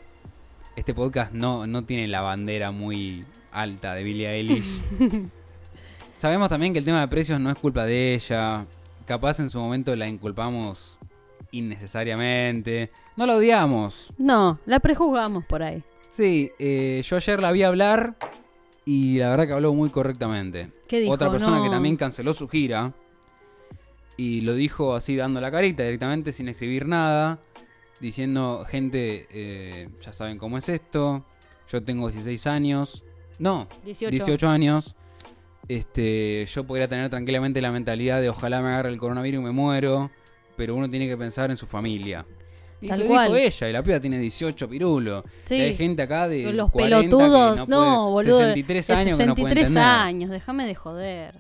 Este 0.77 0.95
podcast 0.95 1.33
no, 1.33 1.67
no 1.67 1.85
tiene 1.85 2.07
la 2.07 2.21
bandera 2.21 2.71
muy 2.71 3.25
alta 3.51 3.95
de 3.95 4.05
Billie 4.05 4.29
Eilish. 4.31 4.81
Sabemos 6.15 6.49
también 6.49 6.73
que 6.73 6.79
el 6.79 6.85
tema 6.85 7.01
de 7.01 7.09
precios 7.09 7.39
no 7.41 7.51
es 7.51 7.57
culpa 7.59 7.85
de 7.85 8.15
ella. 8.15 8.65
Capaz 9.09 9.41
en 9.41 9.49
su 9.49 9.59
momento 9.59 9.97
la 9.97 10.07
inculpamos 10.07 10.99
innecesariamente. 11.51 12.91
No 13.17 13.25
la 13.25 13.37
odiamos. 13.37 14.13
No, 14.19 14.59
la 14.67 14.81
prejuzgamos 14.81 15.47
por 15.47 15.63
ahí. 15.63 15.83
Sí, 16.11 16.53
eh, 16.59 17.01
yo 17.03 17.17
ayer 17.17 17.41
la 17.41 17.51
vi 17.51 17.63
hablar 17.63 18.17
y 18.85 19.17
la 19.19 19.31
verdad 19.31 19.47
que 19.47 19.53
habló 19.55 19.73
muy 19.73 19.89
correctamente. 19.89 20.71
¿Qué 20.87 21.01
dijo? 21.01 21.15
Otra 21.15 21.31
persona 21.31 21.57
No. 21.57 21.65
que 21.65 21.71
también 21.71 21.97
canceló 21.97 22.35
su 22.35 22.49
gira 22.49 22.93
y 24.19 24.43
lo 24.43 24.53
dijo 24.53 24.95
así 24.95 25.17
dando 25.17 25.41
la 25.41 25.51
carita 25.51 25.85
directamente 25.85 26.33
sin 26.33 26.49
escribir 26.49 26.87
nada, 26.87 27.39
diciendo, 28.01 28.67
gente, 28.69 29.27
eh, 29.31 29.89
ya 30.03 30.13
saben 30.13 30.37
cómo 30.37 30.59
es 30.59 30.69
esto, 30.69 31.25
yo 31.67 31.83
tengo 31.83 32.11
16 32.11 32.47
años, 32.47 33.05
no, 33.39 33.69
18. 33.87 34.11
18 34.11 34.49
años, 34.51 34.97
este, 35.69 36.47
yo 36.47 36.65
podría 36.65 36.89
tener 36.89 37.09
tranquilamente 37.11 37.61
la 37.61 37.71
mentalidad 37.71 38.21
de 38.21 38.29
ojalá 38.29 38.61
me 38.63 38.69
agarre 38.69 38.89
el 38.91 38.99
coronavirus 38.99 39.41
y 39.41 39.45
me 39.45 39.51
muero, 39.53 40.11
pero 40.57 40.75
uno 40.75 40.89
tiene 40.89 41.07
que 41.07 41.17
pensar 41.17 41.51
en 41.51 41.57
su 41.57 41.67
familia. 41.67 42.25
Y 42.81 42.89
Tal 42.89 43.01
lo 43.01 43.07
cual. 43.07 43.27
dijo 43.33 43.37
ella, 43.37 43.69
y 43.69 43.73
la 43.73 43.83
piba 43.83 44.01
tiene 44.01 44.19
18 44.21 44.69
pirulos. 44.69 45.25
Sí. 45.47 45.57
Y 45.57 45.61
hay 45.61 45.75
gente 45.77 46.03
acá 46.03 46.29
de 46.29 46.53
Los 46.53 46.71
40 46.71 47.01
que 47.01 47.09
pelotudos, 47.09 47.69
no, 47.69 48.07
no, 48.07 48.13
puede- 48.13 48.29
boludo. 48.31 48.39
63 48.39 48.87
de 48.87 48.95
años 48.95 49.19
que 49.19 49.27
no 49.27 49.35
puede 49.35 49.49
63 49.55 49.67
entender. 49.67 49.83
años, 49.85 50.31
déjame 50.31 50.67
de 50.67 50.75
joder. 50.75 51.35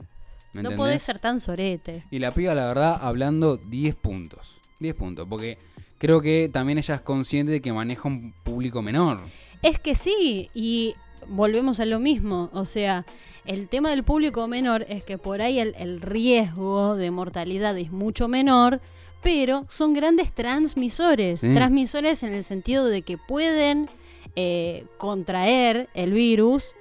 ¿me 0.52 0.62
No 0.62 0.72
podés 0.72 1.02
ser 1.02 1.18
tan 1.20 1.40
sorete. 1.40 2.04
Y 2.10 2.18
la 2.18 2.32
piba, 2.32 2.54
la 2.54 2.66
verdad, 2.66 2.98
hablando 3.00 3.56
10 3.56 3.94
puntos. 3.94 4.56
10 4.80 4.94
puntos, 4.96 5.26
porque 5.30 5.58
creo 5.98 6.20
que 6.20 6.50
también 6.52 6.78
ella 6.78 6.94
es 6.96 7.00
consciente 7.02 7.52
de 7.52 7.60
que 7.60 7.72
maneja 7.72 8.08
un 8.08 8.32
público 8.42 8.82
menor. 8.82 9.20
Es 9.62 9.78
que 9.78 9.94
sí, 9.94 10.50
y 10.54 10.94
volvemos 11.28 11.78
a 11.80 11.84
lo 11.84 12.00
mismo. 12.00 12.50
O 12.52 12.64
sea, 12.64 13.04
el 13.48 13.68
tema 13.68 13.90
del 13.90 14.04
público 14.04 14.46
menor 14.46 14.84
es 14.88 15.02
que 15.02 15.16
por 15.16 15.40
ahí 15.40 15.58
el, 15.58 15.74
el 15.78 16.02
riesgo 16.02 16.96
de 16.96 17.10
mortalidad 17.10 17.76
es 17.78 17.90
mucho 17.90 18.28
menor, 18.28 18.80
pero 19.22 19.64
son 19.68 19.94
grandes 19.94 20.32
transmisores. 20.32 21.40
Sí. 21.40 21.54
Transmisores 21.54 22.22
en 22.22 22.34
el 22.34 22.44
sentido 22.44 22.84
de 22.86 23.02
que 23.02 23.16
pueden 23.16 23.88
eh, 24.36 24.84
contraer 24.98 25.88
el 25.94 26.12
virus 26.12 26.74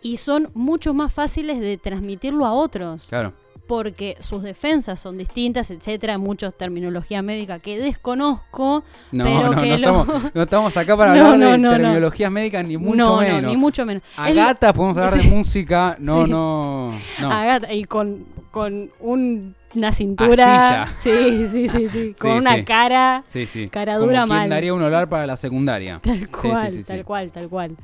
y 0.00 0.16
son 0.16 0.50
mucho 0.54 0.94
más 0.94 1.12
fáciles 1.12 1.60
de 1.60 1.76
transmitirlo 1.76 2.46
a 2.46 2.52
otros 2.52 3.06
Claro. 3.08 3.34
Porque 3.66 4.16
sus 4.20 4.42
defensas 4.42 5.00
son 5.00 5.16
distintas, 5.16 5.70
etcétera, 5.70 6.18
muchos 6.18 6.54
terminología 6.56 7.22
médica 7.22 7.58
que 7.58 7.78
desconozco, 7.78 8.84
No, 9.12 9.24
pero 9.24 9.50
no, 9.54 9.60
que 9.62 9.68
no, 9.68 9.76
lo- 9.78 10.02
estamos, 10.02 10.34
no 10.34 10.42
estamos 10.42 10.76
acá 10.76 10.96
para 10.96 11.14
No, 11.16 11.26
hablar 11.32 11.38
de 11.52 11.58
no, 11.58 11.68
no. 11.70 11.70
terminologías 11.70 12.30
médicas, 12.30 12.66
ni 12.68 12.76
mucho 12.76 12.96
no, 12.96 13.16
menos. 13.18 13.42
no, 13.42 13.48
ni 13.48 13.56
mucho 13.56 13.86
menos. 13.86 14.02
A 14.16 14.30
El- 14.30 14.56
podemos 14.74 14.98
hablar 14.98 15.14
de 15.22 15.30
música, 15.30 15.96
no, 15.98 16.24
Sí. 16.24 16.30
no, 16.30 16.92
no. 17.20 17.32
Agata, 17.32 17.72
y 17.72 17.84
con, 17.84 18.26
con 18.50 18.90
un- 19.00 19.54
una 19.74 19.92
cintura. 19.92 20.86
Sí, 20.96 21.48
sí, 21.48 21.68
sí, 21.68 21.88
sí. 21.88 22.14
Con 22.20 22.30
Sí, 22.32 22.38
una 22.46 22.54
sí. 22.56 22.62
cara 22.64 23.24
Sí, 23.26 23.46
sí. 23.46 23.68
cara 23.68 23.94
Como 23.94 24.06
dura 24.06 24.18
quien 24.24 24.28
mal. 24.38 24.48
daría 24.50 24.72
un 24.72 24.80
olar 24.82 25.08
para 25.08 25.26
la 25.26 25.36
secundaria. 25.36 25.98
tal 26.00 26.28
cual, 26.30 26.84
tal 26.84 27.04
cual, 27.04 27.30
tal 27.32 27.48
cual. 27.48 27.76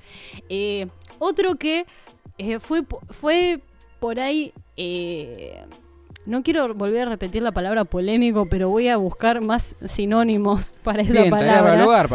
Eh, 0.49 0.87
otro 1.19 1.57
que 1.57 1.87
eh, 2.39 2.61
fue, 2.61 2.85
fue 3.11 3.61
por 3.99 4.21
ahí. 4.21 4.53
Eh, 4.83 5.63
no 6.25 6.43
quiero 6.43 6.73
volver 6.75 7.07
a 7.07 7.11
repetir 7.11 7.43
la 7.43 7.53
palabra 7.53 7.85
polémico, 7.85 8.47
pero 8.49 8.71
voy 8.71 8.89
a 8.89 8.97
buscar 8.97 9.43
más 9.43 9.77
sinónimos 9.85 10.73
para 10.83 11.03
esa 11.03 11.13
Bien, 11.13 11.31
tarea 11.31 11.47
para 11.49 11.59
palabra. 11.61 11.75
el 11.75 11.87
hogar, 11.87 12.09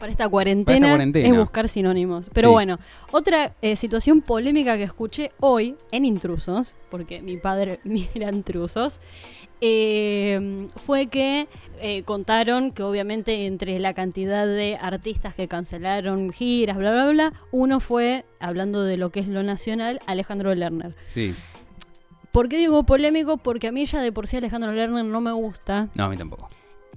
para 0.00 0.10
esta... 0.10 0.24
Para 0.24 0.24
esta 0.24 0.28
cuarentena, 0.28 0.88
cuarentena. 0.88 1.28
es 1.28 1.36
buscar 1.36 1.68
sinónimos. 1.68 2.30
Pero 2.32 2.48
Sí. 2.48 2.52
bueno, 2.52 2.78
otra 3.12 3.54
eh, 3.62 3.76
situación 3.76 4.22
polémica 4.22 4.76
que 4.76 4.82
escuché 4.82 5.30
hoy 5.38 5.76
en 5.92 6.04
Intrusos, 6.04 6.74
porque 6.90 7.22
mi 7.22 7.36
padre 7.36 7.78
mira 7.84 8.30
Intrusos, 8.32 8.98
eh, 9.62 10.68
fue 10.76 11.08
que 11.08 11.46
eh, 11.80 12.02
contaron 12.04 12.72
que 12.72 12.82
obviamente 12.82 13.44
entre 13.46 13.78
la 13.78 13.92
cantidad 13.94 14.46
de 14.46 14.78
artistas 14.80 15.34
que 15.34 15.48
cancelaron 15.48 16.32
giras, 16.32 16.76
bla, 16.78 16.90
bla, 16.92 17.06
bla, 17.10 17.32
uno 17.52 17.78
fue, 17.80 18.24
hablando 18.40 18.82
de 18.84 18.96
lo 18.96 19.10
que 19.10 19.20
es 19.20 19.28
lo 19.28 19.42
nacional, 19.42 20.00
Alejandro 20.06 20.54
Lerner. 20.54 20.94
Sí. 21.06 21.34
¿Por 22.32 22.48
qué 22.48 22.56
digo 22.58 22.84
polémico? 22.84 23.36
Porque 23.38 23.68
a 23.68 23.72
mí 23.72 23.84
ya 23.86 24.00
de 24.00 24.12
por 24.12 24.26
sí 24.26 24.36
Alejandro 24.36 24.72
Lerner 24.72 25.04
no 25.04 25.20
me 25.20 25.32
gusta. 25.32 25.88
No, 25.94 26.04
a 26.04 26.08
mí 26.08 26.16
tampoco. 26.16 26.48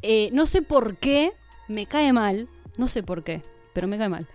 Eh, 0.02 0.30
no 0.32 0.46
sé 0.46 0.62
por 0.62 0.98
qué, 0.98 1.32
me 1.68 1.86
cae 1.86 2.14
mal, 2.14 2.48
no 2.78 2.88
sé 2.88 3.04
por 3.04 3.24
qué, 3.24 3.42
pero 3.74 3.88
me 3.88 3.98
cae 3.98 4.10
mal. 4.10 4.28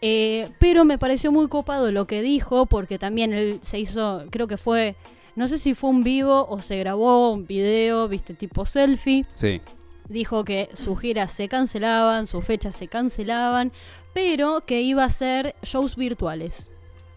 Eh, 0.00 0.48
pero 0.58 0.84
me 0.84 0.98
pareció 0.98 1.30
muy 1.30 1.48
copado 1.48 1.92
lo 1.92 2.06
que 2.06 2.22
dijo, 2.22 2.66
porque 2.66 2.98
también 2.98 3.32
él 3.32 3.58
se 3.62 3.78
hizo, 3.78 4.24
creo 4.30 4.48
que 4.48 4.56
fue, 4.56 4.96
no 5.36 5.46
sé 5.46 5.58
si 5.58 5.74
fue 5.74 5.90
un 5.90 6.02
vivo 6.02 6.46
o 6.48 6.60
se 6.60 6.76
grabó 6.78 7.30
un 7.30 7.46
video, 7.46 8.08
viste, 8.08 8.34
tipo 8.34 8.66
selfie. 8.66 9.24
Sí. 9.32 9.60
Dijo 10.08 10.44
que 10.44 10.68
sus 10.74 10.98
giras 11.00 11.30
se 11.32 11.48
cancelaban, 11.48 12.26
sus 12.26 12.44
fechas 12.44 12.74
se 12.74 12.88
cancelaban, 12.88 13.70
pero 14.12 14.62
que 14.66 14.82
iba 14.82 15.04
a 15.04 15.10
ser 15.10 15.54
shows 15.62 15.94
virtuales, 15.94 16.68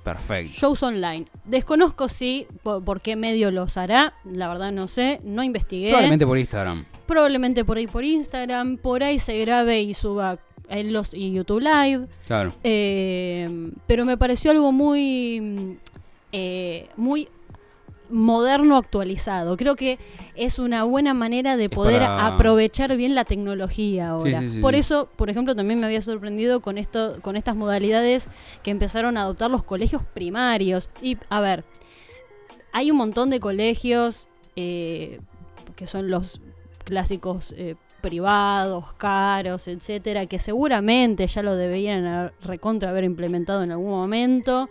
Perfecto. 0.03 0.53
shows 0.53 0.83
online. 0.83 1.25
Desconozco 1.45 2.07
si, 2.07 2.45
por, 2.61 2.83
por 2.83 3.01
qué 3.01 3.15
medio 3.15 3.49
los 3.49 3.75
hará, 3.77 4.13
la 4.23 4.47
verdad 4.47 4.71
no 4.71 4.87
sé, 4.87 5.19
no 5.23 5.41
investigué 5.43 5.89
Probablemente 5.89 6.27
por 6.27 6.37
Instagram. 6.37 6.85
probablemente 7.07 7.65
por 7.65 7.77
ahí 7.77 7.87
por 7.87 8.03
Instagram, 8.03 8.77
por 8.77 9.03
ahí 9.03 9.17
se 9.17 9.39
grabe 9.39 9.81
y 9.81 9.95
suba 9.95 10.37
en 10.69 10.93
los 10.93 11.13
y 11.13 11.31
YouTube 11.31 11.61
Live. 11.61 12.07
Claro. 12.27 12.51
Eh, 12.63 13.71
pero 13.87 14.05
me 14.05 14.17
pareció 14.17 14.51
algo 14.51 14.71
muy, 14.71 15.77
eh, 16.31 16.87
muy 16.97 17.27
moderno 18.09 18.77
actualizado. 18.77 19.57
Creo 19.57 19.75
que 19.75 19.97
es 20.35 20.59
una 20.59 20.83
buena 20.83 21.13
manera 21.13 21.57
de 21.57 21.65
Es 21.65 21.69
poder 21.71 22.01
para- 22.01 22.27
aprovechar 22.27 22.95
bien 22.97 23.15
la 23.15 23.25
tecnología 23.25 24.09
ahora. 24.09 24.41
Sí, 24.41 24.49
sí, 24.49 24.55
sí, 24.57 24.61
Por 24.61 24.75
eso, 24.75 25.09
por 25.15 25.29
ejemplo, 25.29 25.55
también 25.55 25.79
me 25.79 25.87
había 25.87 26.01
sorprendido 26.01 26.59
con 26.61 26.77
esto, 26.77 27.17
con 27.21 27.35
estas 27.35 27.55
modalidades 27.55 28.27
que 28.63 28.71
empezaron 28.71 29.17
a 29.17 29.21
adoptar 29.21 29.49
los 29.49 29.63
colegios 29.63 30.03
primarios. 30.13 30.89
Y 31.01 31.17
a 31.29 31.39
ver, 31.41 31.63
hay 32.71 32.91
un 32.91 32.97
montón 32.97 33.29
de 33.31 33.39
colegios 33.39 34.27
eh, 34.55 35.19
que 35.75 35.87
son 35.87 36.09
los 36.11 36.41
clásicos 36.83 37.53
eh, 37.57 37.75
privados, 38.09 38.93
caros, 38.97 39.67
etcétera, 39.67 40.27
que 40.27 40.37
seguramente 40.37 41.25
ya 41.25 41.41
lo 41.41 41.55
deberían 41.55 42.31
recontra 42.41 42.91
haber 42.91 43.03
implementado 43.03 43.63
en 43.63 43.71
algún 43.71 43.89
momento. 43.91 44.69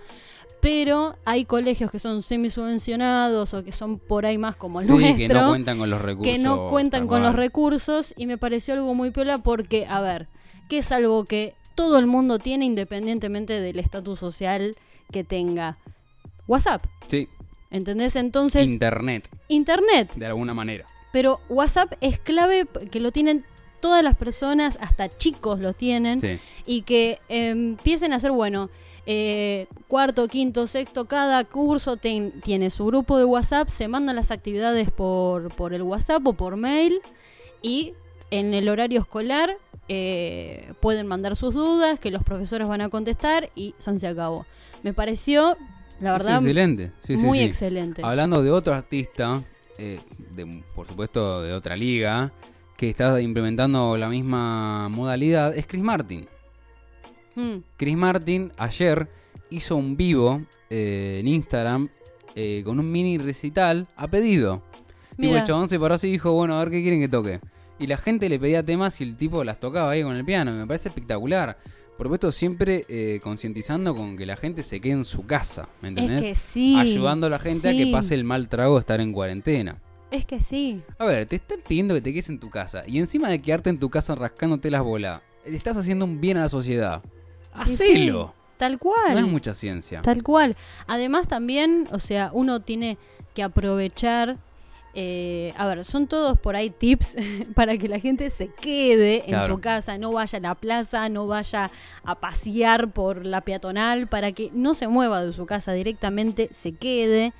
Pero 0.60 1.16
hay 1.26 1.44
colegios 1.44 1.90
que 1.90 1.98
son 1.98 2.22
semi-subvencionados 2.22 3.52
o 3.52 3.64
que 3.64 3.72
son 3.72 3.98
por 3.98 4.24
ahí 4.24 4.38
más 4.38 4.56
como 4.56 4.80
el 4.80 4.86
Sí, 4.86 4.92
nuestro 4.92 5.16
que 5.18 5.28
no 5.28 5.48
cuentan 5.48 5.78
con 5.78 5.90
los 5.90 6.00
recursos. 6.00 6.32
que 6.32 6.38
no 6.38 6.68
cuentan 6.70 7.06
con 7.06 7.22
los 7.22 7.34
recursos 7.34 8.14
y 8.16 8.26
me 8.26 8.38
pareció 8.38 8.72
algo 8.74 8.94
muy 8.94 9.10
piola 9.10 9.38
porque, 9.38 9.84
a 9.86 10.00
ver, 10.00 10.28
que 10.70 10.78
es 10.78 10.90
algo 10.92 11.24
que 11.24 11.54
todo 11.74 11.98
el 11.98 12.06
mundo 12.06 12.38
tiene 12.38 12.64
independientemente 12.64 13.60
del 13.60 13.78
estatus 13.78 14.18
social 14.20 14.74
que 15.12 15.22
tenga. 15.24 15.76
WhatsApp, 16.46 16.84
Sí. 17.08 17.28
¿entendés? 17.70 18.16
Entonces, 18.16 18.66
Internet, 18.68 19.28
Internet, 19.48 20.14
de 20.14 20.26
alguna 20.26 20.54
manera. 20.54 20.86
Pero 21.14 21.38
WhatsApp 21.48 21.92
es 22.00 22.18
clave 22.18 22.66
que 22.90 22.98
lo 22.98 23.12
tienen 23.12 23.44
todas 23.78 24.02
las 24.02 24.16
personas, 24.16 24.76
hasta 24.80 25.08
chicos 25.08 25.60
lo 25.60 25.72
tienen, 25.72 26.20
Sí. 26.20 26.40
y 26.66 26.82
que 26.82 27.20
eh, 27.28 27.50
empiecen 27.50 28.12
a 28.12 28.16
hacer, 28.16 28.32
bueno, 28.32 28.68
eh, 29.06 29.68
cuarto, 29.86 30.26
quinto, 30.26 30.66
sexto, 30.66 31.04
cada 31.04 31.44
curso 31.44 31.96
ten- 31.98 32.32
tiene 32.40 32.70
su 32.70 32.84
grupo 32.86 33.16
de 33.16 33.24
WhatsApp, 33.26 33.68
se 33.68 33.86
mandan 33.86 34.16
las 34.16 34.32
actividades 34.32 34.90
por, 34.90 35.54
por 35.54 35.72
el 35.72 35.82
WhatsApp 35.82 36.26
o 36.26 36.32
por 36.32 36.56
mail 36.56 37.00
y 37.62 37.92
en 38.32 38.52
el 38.54 38.68
horario 38.68 38.98
escolar 39.00 39.56
eh, 39.88 40.72
pueden 40.80 41.06
mandar 41.06 41.36
sus 41.36 41.54
dudas, 41.54 42.00
que 42.00 42.10
los 42.10 42.24
profesores 42.24 42.66
van 42.66 42.80
a 42.80 42.88
contestar 42.88 43.50
y 43.54 43.74
San 43.78 44.00
se 44.00 44.08
acabó. 44.08 44.46
Me 44.82 44.92
pareció, 44.94 45.56
la 46.00 46.10
verdad, 46.12 46.38
excelente. 46.38 46.90
Sí, 46.98 47.16
muy 47.18 47.38
sí. 47.38 47.44
excelente. 47.44 48.02
Hablando 48.02 48.42
de 48.42 48.50
otro 48.50 48.74
artista, 48.74 49.44
eh, 49.78 49.98
de, 50.34 50.62
por 50.74 50.86
supuesto 50.86 51.42
de 51.42 51.52
otra 51.52 51.76
liga, 51.76 52.32
que 52.76 52.90
está 52.90 53.20
implementando 53.20 53.96
la 53.96 54.08
misma 54.08 54.88
modalidad, 54.88 55.56
es 55.56 55.66
Chris 55.66 55.82
Martin. 55.82 56.26
Mm, 57.34 57.56
Chris 57.76 57.96
Martin 57.96 58.52
ayer 58.56 59.08
hizo 59.50 59.76
un 59.76 59.96
vivo 59.96 60.42
eh, 60.70 61.18
en 61.20 61.28
Instagram 61.28 61.88
eh, 62.34 62.62
con 62.64 62.78
un 62.78 62.90
mini 62.90 63.18
recital 63.18 63.86
a 63.96 64.08
pedido. 64.08 64.62
Tipo, 65.16 65.36
el 65.36 65.44
chabón 65.44 65.68
se 65.68 65.78
paró 65.78 65.94
así 65.94 66.08
y 66.08 66.12
dijo, 66.12 66.32
bueno, 66.32 66.54
a 66.54 66.58
ver 66.58 66.70
qué 66.70 66.82
quieren 66.82 67.00
que 67.00 67.08
toque. 67.08 67.40
Y 67.78 67.86
la 67.86 67.96
gente 67.96 68.28
le 68.28 68.38
pedía 68.38 68.64
temas 68.64 69.00
y 69.00 69.04
el 69.04 69.16
tipo 69.16 69.44
las 69.44 69.60
tocaba 69.60 69.90
ahí 69.90 70.02
con 70.02 70.16
el 70.16 70.24
piano. 70.24 70.52
y 70.52 70.54
Me 70.54 70.66
parece 70.66 70.88
espectacular. 70.88 71.58
Por 71.96 72.06
supuesto, 72.06 72.32
siempre 72.32 72.84
eh, 72.88 73.20
concientizando 73.22 73.94
con 73.94 74.16
que 74.16 74.26
la 74.26 74.36
gente 74.36 74.62
se 74.64 74.80
quede 74.80 74.94
en 74.94 75.04
su 75.04 75.26
casa. 75.26 75.68
¿Me 75.80 75.88
entendés? 75.88 76.22
Es 76.22 76.28
que 76.28 76.34
sí. 76.34 76.76
Ayudando 76.76 77.28
a 77.28 77.30
la 77.30 77.38
gente 77.38 77.68
a 77.68 77.72
que 77.72 77.86
pase 77.92 78.14
el 78.14 78.24
mal 78.24 78.48
trago 78.48 78.74
de 78.74 78.80
estar 78.80 79.00
en 79.00 79.12
cuarentena. 79.12 79.80
Es 80.10 80.26
que 80.26 80.40
sí. 80.40 80.82
A 80.98 81.04
ver, 81.06 81.26
te 81.26 81.36
están 81.36 81.58
pidiendo 81.66 81.94
que 81.94 82.00
te 82.00 82.12
quedes 82.12 82.28
en 82.28 82.40
tu 82.40 82.50
casa. 82.50 82.82
Y 82.86 82.98
encima 82.98 83.28
de 83.28 83.40
quedarte 83.40 83.70
en 83.70 83.78
tu 83.78 83.90
casa 83.90 84.14
rascándote 84.14 84.70
las 84.70 84.82
bolas, 84.82 85.20
le 85.46 85.56
estás 85.56 85.76
haciendo 85.76 86.04
un 86.04 86.20
bien 86.20 86.36
a 86.36 86.42
la 86.42 86.48
sociedad. 86.48 87.02
Sí, 87.66 87.72
Hacelo. 87.72 88.34
tal 88.56 88.78
cual. 88.78 89.12
No 89.12 89.18
es 89.18 89.26
mucha 89.26 89.54
ciencia. 89.54 90.02
Tal 90.02 90.22
cual. 90.22 90.56
Además 90.86 91.28
también, 91.28 91.86
o 91.92 91.98
sea, 92.00 92.30
uno 92.32 92.60
tiene 92.60 92.98
que 93.34 93.42
aprovechar, 93.42 94.38
eh, 94.96 95.52
a 95.56 95.66
ver, 95.66 95.84
son 95.84 96.06
todos 96.06 96.38
por 96.38 96.54
ahí 96.54 96.70
tips 96.70 97.16
para 97.54 97.76
que 97.76 97.88
la 97.88 97.98
gente 97.98 98.30
se 98.30 98.48
quede 98.48 99.24
en 99.26 99.46
su 99.46 99.60
casa, 99.60 99.98
no 99.98 100.12
vaya 100.12 100.38
a 100.38 100.42
la 100.42 100.54
plaza, 100.54 101.08
no 101.08 101.26
vaya 101.26 101.70
a 102.04 102.14
pasear 102.20 102.92
por 102.92 103.26
la 103.26 103.40
peatonal, 103.40 104.06
para 104.06 104.32
que 104.32 104.50
no 104.52 104.74
se 104.74 104.86
mueva 104.86 105.24
de 105.24 105.32
su 105.32 105.46
casa 105.46 105.72
directamente, 105.72 106.48
se 106.52 106.72
quede. 106.72 107.32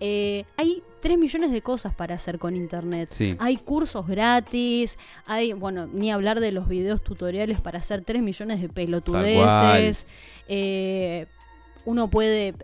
Eh, 0.00 0.44
hay 0.56 0.82
3 1.00 1.18
millones 1.18 1.52
de 1.52 1.62
cosas 1.62 1.94
para 1.94 2.16
hacer 2.16 2.38
con 2.38 2.56
internet. 2.56 3.10
Sí. 3.12 3.36
Hay 3.38 3.56
cursos 3.56 4.06
gratis, 4.06 4.98
hay, 5.26 5.52
bueno, 5.52 5.86
ni 5.86 6.10
hablar 6.10 6.40
de 6.40 6.50
los 6.52 6.68
videos 6.68 7.02
tutoriales 7.02 7.60
para 7.60 7.78
hacer 7.78 8.02
3 8.04 8.22
millones 8.22 8.60
de 8.60 8.68
pelotudeces. 8.68 10.06
Eh, 10.48 11.26
uno 11.84 12.10
puede 12.10 12.54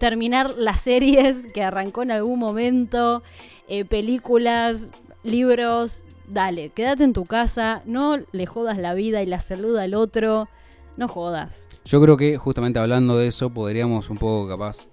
terminar 0.00 0.54
las 0.56 0.80
series 0.80 1.46
que 1.54 1.62
arrancó 1.62 2.02
en 2.02 2.10
algún 2.10 2.40
momento, 2.40 3.22
eh, 3.68 3.84
películas, 3.84 4.90
libros. 5.22 6.02
Dale, 6.26 6.70
quédate 6.70 7.04
en 7.04 7.12
tu 7.12 7.24
casa, 7.24 7.82
no 7.86 8.18
le 8.32 8.46
jodas 8.46 8.78
la 8.78 8.94
vida 8.94 9.22
y 9.22 9.26
la 9.26 9.40
salud 9.40 9.76
al 9.76 9.94
otro, 9.94 10.48
no 10.96 11.08
jodas. 11.08 11.68
Yo 11.84 12.00
creo 12.00 12.16
que 12.16 12.36
justamente 12.36 12.78
hablando 12.78 13.18
de 13.18 13.28
eso 13.28 13.50
podríamos 13.50 14.10
un 14.10 14.18
poco 14.18 14.48
capaz 14.48 14.88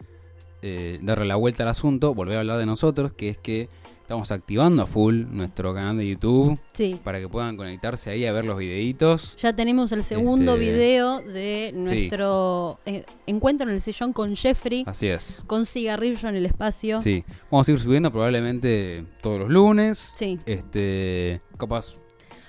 eh, 0.62 1.00
darle 1.02 1.26
la 1.26 1.36
vuelta 1.36 1.64
al 1.64 1.70
asunto, 1.70 2.14
volver 2.14 2.38
a 2.38 2.40
hablar 2.40 2.58
de 2.60 2.66
nosotros, 2.66 3.12
que 3.14 3.30
es 3.30 3.38
que 3.38 3.70
estamos 4.02 4.32
activando 4.32 4.84
a 4.84 4.86
full 4.86 5.26
nuestro 5.30 5.74
canal 5.74 5.98
de 5.98 6.08
YouTube 6.08 6.58
Sí. 6.72 6.98
para 7.04 7.20
que 7.20 7.28
puedan 7.28 7.58
conectarse 7.58 8.10
ahí 8.10 8.26
a 8.26 8.32
ver 8.32 8.46
los 8.46 8.58
videitos. 8.58 9.36
Ya 9.36 9.54
tenemos 9.54 9.92
el 9.92 10.02
segundo 10.04 10.54
Este- 10.54 10.66
video 10.72 11.20
de 11.22 11.74
nuestro 11.76 12.80
eh, 12.86 13.04
encuentro 13.26 13.68
en 13.68 13.76
el 13.76 13.82
sillón 13.82 14.14
con 14.14 14.36
Jeffrey, 14.36 14.84
Así 14.88 15.08
es. 15.08 15.44
con 15.46 15.66
cigarrillo 15.66 16.30
en 16.30 16.38
el 16.38 16.46
espacio. 16.46 17.00
Sí, 17.00 17.26
vamos 17.52 17.68
a 17.68 17.72
ir 17.74 17.80
subiendo 17.80 18.10
probablemente 18.10 19.04
todos 19.22 19.40
los 19.40 19.50
lunes. 19.50 20.14
Sí. 20.16 20.40
Este, 20.46 21.42
capaz 21.58 21.96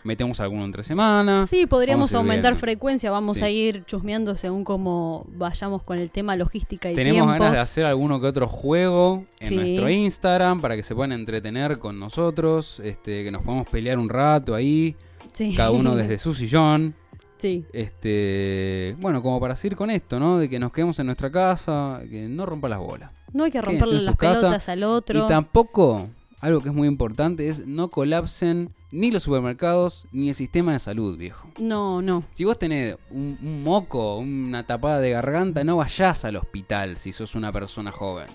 metemos 0.08 0.40
alguno 0.40 0.64
entre 0.64 0.82
semana. 0.82 1.46
Sí, 1.46 1.66
podríamos 1.66 2.12
aumentar 2.14 2.52
viendo. 2.52 2.60
frecuencia, 2.60 3.10
vamos 3.10 3.36
Sí. 3.38 3.44
a 3.44 3.50
ir 3.50 3.84
chusmeando 3.84 4.34
según 4.36 4.64
cómo 4.64 5.26
vayamos 5.36 5.82
con 5.84 5.98
el 5.98 6.10
tema 6.10 6.34
logística 6.34 6.90
y 6.90 6.94
Tenemos 6.94 7.18
tiempos. 7.28 7.38
ganas 7.38 7.52
de 7.52 7.58
hacer 7.60 7.84
alguno 7.84 8.20
que 8.20 8.26
otro 8.26 8.48
juego 8.48 9.24
en 9.38 9.48
Sí. 9.48 9.54
nuestro 9.56 9.88
Instagram 9.90 10.60
para 10.60 10.74
que 10.74 10.82
se 10.82 10.94
puedan 10.94 11.12
entretener 11.12 11.78
con 11.78 12.00
nosotros, 12.00 12.80
este, 12.82 13.22
que 13.22 13.30
nos 13.30 13.42
podamos 13.42 13.68
pelear 13.68 13.98
un 13.98 14.08
rato 14.08 14.54
ahí, 14.54 14.96
Sí. 15.32 15.54
cada 15.54 15.70
uno 15.70 15.94
desde 15.94 16.18
su 16.18 16.34
sillón. 16.34 16.94
Sí, 17.36 17.64
Este, 17.72 18.96
bueno, 18.98 19.22
como 19.22 19.38
para 19.38 19.54
seguir 19.54 19.76
con 19.76 19.90
esto, 19.90 20.18
¿no? 20.18 20.38
De 20.38 20.48
que 20.48 20.58
nos 20.58 20.72
quedemos 20.72 20.98
en 20.98 21.06
nuestra 21.06 21.30
casa, 21.30 22.00
que 22.10 22.26
no 22.28 22.46
rompa 22.46 22.68
las 22.68 22.78
bolas. 22.80 23.10
no 23.32 23.44
hay 23.44 23.50
que 23.50 23.60
romperle 23.60 24.00
las 24.00 24.16
pelotas 24.16 24.68
al 24.70 24.82
otro. 24.84 25.24
Y 25.24 25.28
tampoco, 25.28 26.08
algo 26.40 26.60
que 26.62 26.70
es 26.70 26.74
muy 26.74 26.88
importante 26.88 27.48
es 27.48 27.66
no 27.66 27.90
colapsen 27.90 28.70
ni 28.90 29.10
los 29.10 29.22
supermercados 29.22 30.06
ni 30.12 30.28
el 30.30 30.34
sistema 30.34 30.72
de 30.72 30.78
salud, 30.78 31.16
viejo. 31.18 31.48
No, 31.60 32.00
no. 32.02 32.24
Si 32.32 32.44
vos 32.44 32.58
tenés 32.58 32.96
un, 33.10 33.38
un 33.42 33.62
moco, 33.62 34.16
una 34.18 34.66
tapada 34.66 35.00
de 35.00 35.10
garganta, 35.10 35.62
no 35.64 35.76
vayas 35.76 36.24
al 36.24 36.36
hospital 36.36 36.96
si 36.96 37.12
sos 37.12 37.34
una 37.34 37.52
persona 37.52 37.90
joven. 37.92 38.26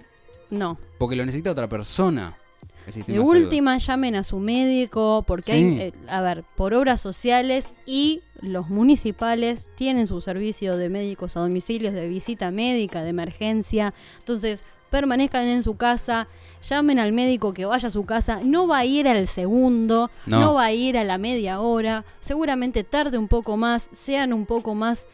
No. 0.50 0.78
Porque 1.00 1.16
lo 1.16 1.26
necesita 1.26 1.52
otra 1.52 1.68
persona. 1.68 2.38
el 2.86 2.92
sistema 2.94 3.20
De 3.20 3.26
salud. 3.26 3.42
última, 3.44 3.78
llamen 3.78 4.16
a 4.16 4.24
su 4.26 4.40
médico, 4.40 5.24
porque 5.26 5.52
Sí. 5.54 5.58
hay, 5.58 5.80
eh, 5.80 5.94
a 6.10 6.22
ver, 6.22 6.44
por 6.58 6.74
obras 6.74 7.00
sociales 7.00 7.74
y 7.86 8.22
los 8.42 8.70
municipales 8.70 9.68
tienen 9.76 10.06
su 10.06 10.20
servicio 10.22 10.76
de 10.78 10.90
médicos 10.90 11.38
a 11.38 11.40
domicilios, 11.40 11.94
de 11.94 12.08
visita 12.10 12.52
médica, 12.52 13.02
de 13.02 13.10
emergencia. 13.10 13.94
Entonces, 14.20 14.66
permanezcan 14.90 15.48
en 15.48 15.64
su 15.64 15.78
casa, 15.78 16.28
llamen 16.64 16.98
al 17.00 17.12
médico 17.14 17.54
que 17.54 17.66
vaya 17.66 17.88
a 17.88 17.92
su 17.92 18.06
casa, 18.06 18.40
no 18.44 18.68
va 18.68 18.80
a 18.80 18.86
ir 18.86 19.08
al 19.08 19.28
segundo, 19.28 20.10
No. 20.26 20.40
no, 20.40 20.54
va 20.56 20.66
a 20.66 20.74
ir 20.74 20.98
a 20.98 21.04
la 21.04 21.18
media 21.18 21.60
hora, 21.60 22.06
seguramente 22.22 22.84
tarde 22.84 23.18
un 23.18 23.28
poco 23.28 23.58
más, 23.58 23.90
sean 23.94 24.34
un 24.34 24.46
poco 24.46 24.74
más... 24.76 25.06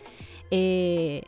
eh, 0.51 1.23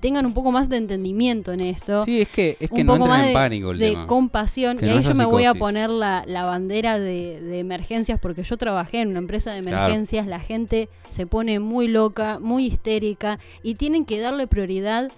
tengan 0.00 0.26
un 0.26 0.34
poco 0.34 0.50
más 0.50 0.68
de 0.68 0.78
entendimiento 0.78 1.52
en 1.52 1.60
esto 1.60 2.04
Sí, 2.04 2.22
es 2.22 2.28
que, 2.28 2.56
es 2.58 2.70
que 2.70 2.80
un 2.80 2.88
no 2.88 2.94
poco 2.96 3.06
más 3.06 3.20
en 3.20 3.26
de, 3.28 3.32
pánico 3.32 3.70
el 3.70 3.78
de 3.78 3.90
tema. 3.90 4.06
compasión. 4.08 4.78
Que 4.78 4.86
y 4.86 4.88
no 4.88 4.96
ahí 4.96 5.02
yo 5.02 5.14
me 5.14 5.24
voy 5.26 5.44
a 5.44 5.54
poner 5.54 5.90
la, 5.90 6.24
la 6.26 6.44
bandera 6.44 6.98
de, 6.98 7.40
de 7.40 7.60
emergencias 7.60 8.18
porque 8.18 8.42
yo 8.42 8.56
trabajé 8.56 9.00
en 9.02 9.10
una 9.10 9.20
empresa 9.20 9.52
de 9.52 9.62
Claro. 9.62 9.76
emergencias. 9.84 10.26
La 10.26 10.40
gente 10.40 10.88
se 11.10 11.28
pone 11.28 11.60
muy 11.60 11.86
loca, 11.86 12.40
muy 12.40 12.66
histérica 12.66 13.38
y 13.62 13.74
tienen 13.76 14.04
que 14.06 14.18
darle 14.18 14.48
prioridad 14.48 15.12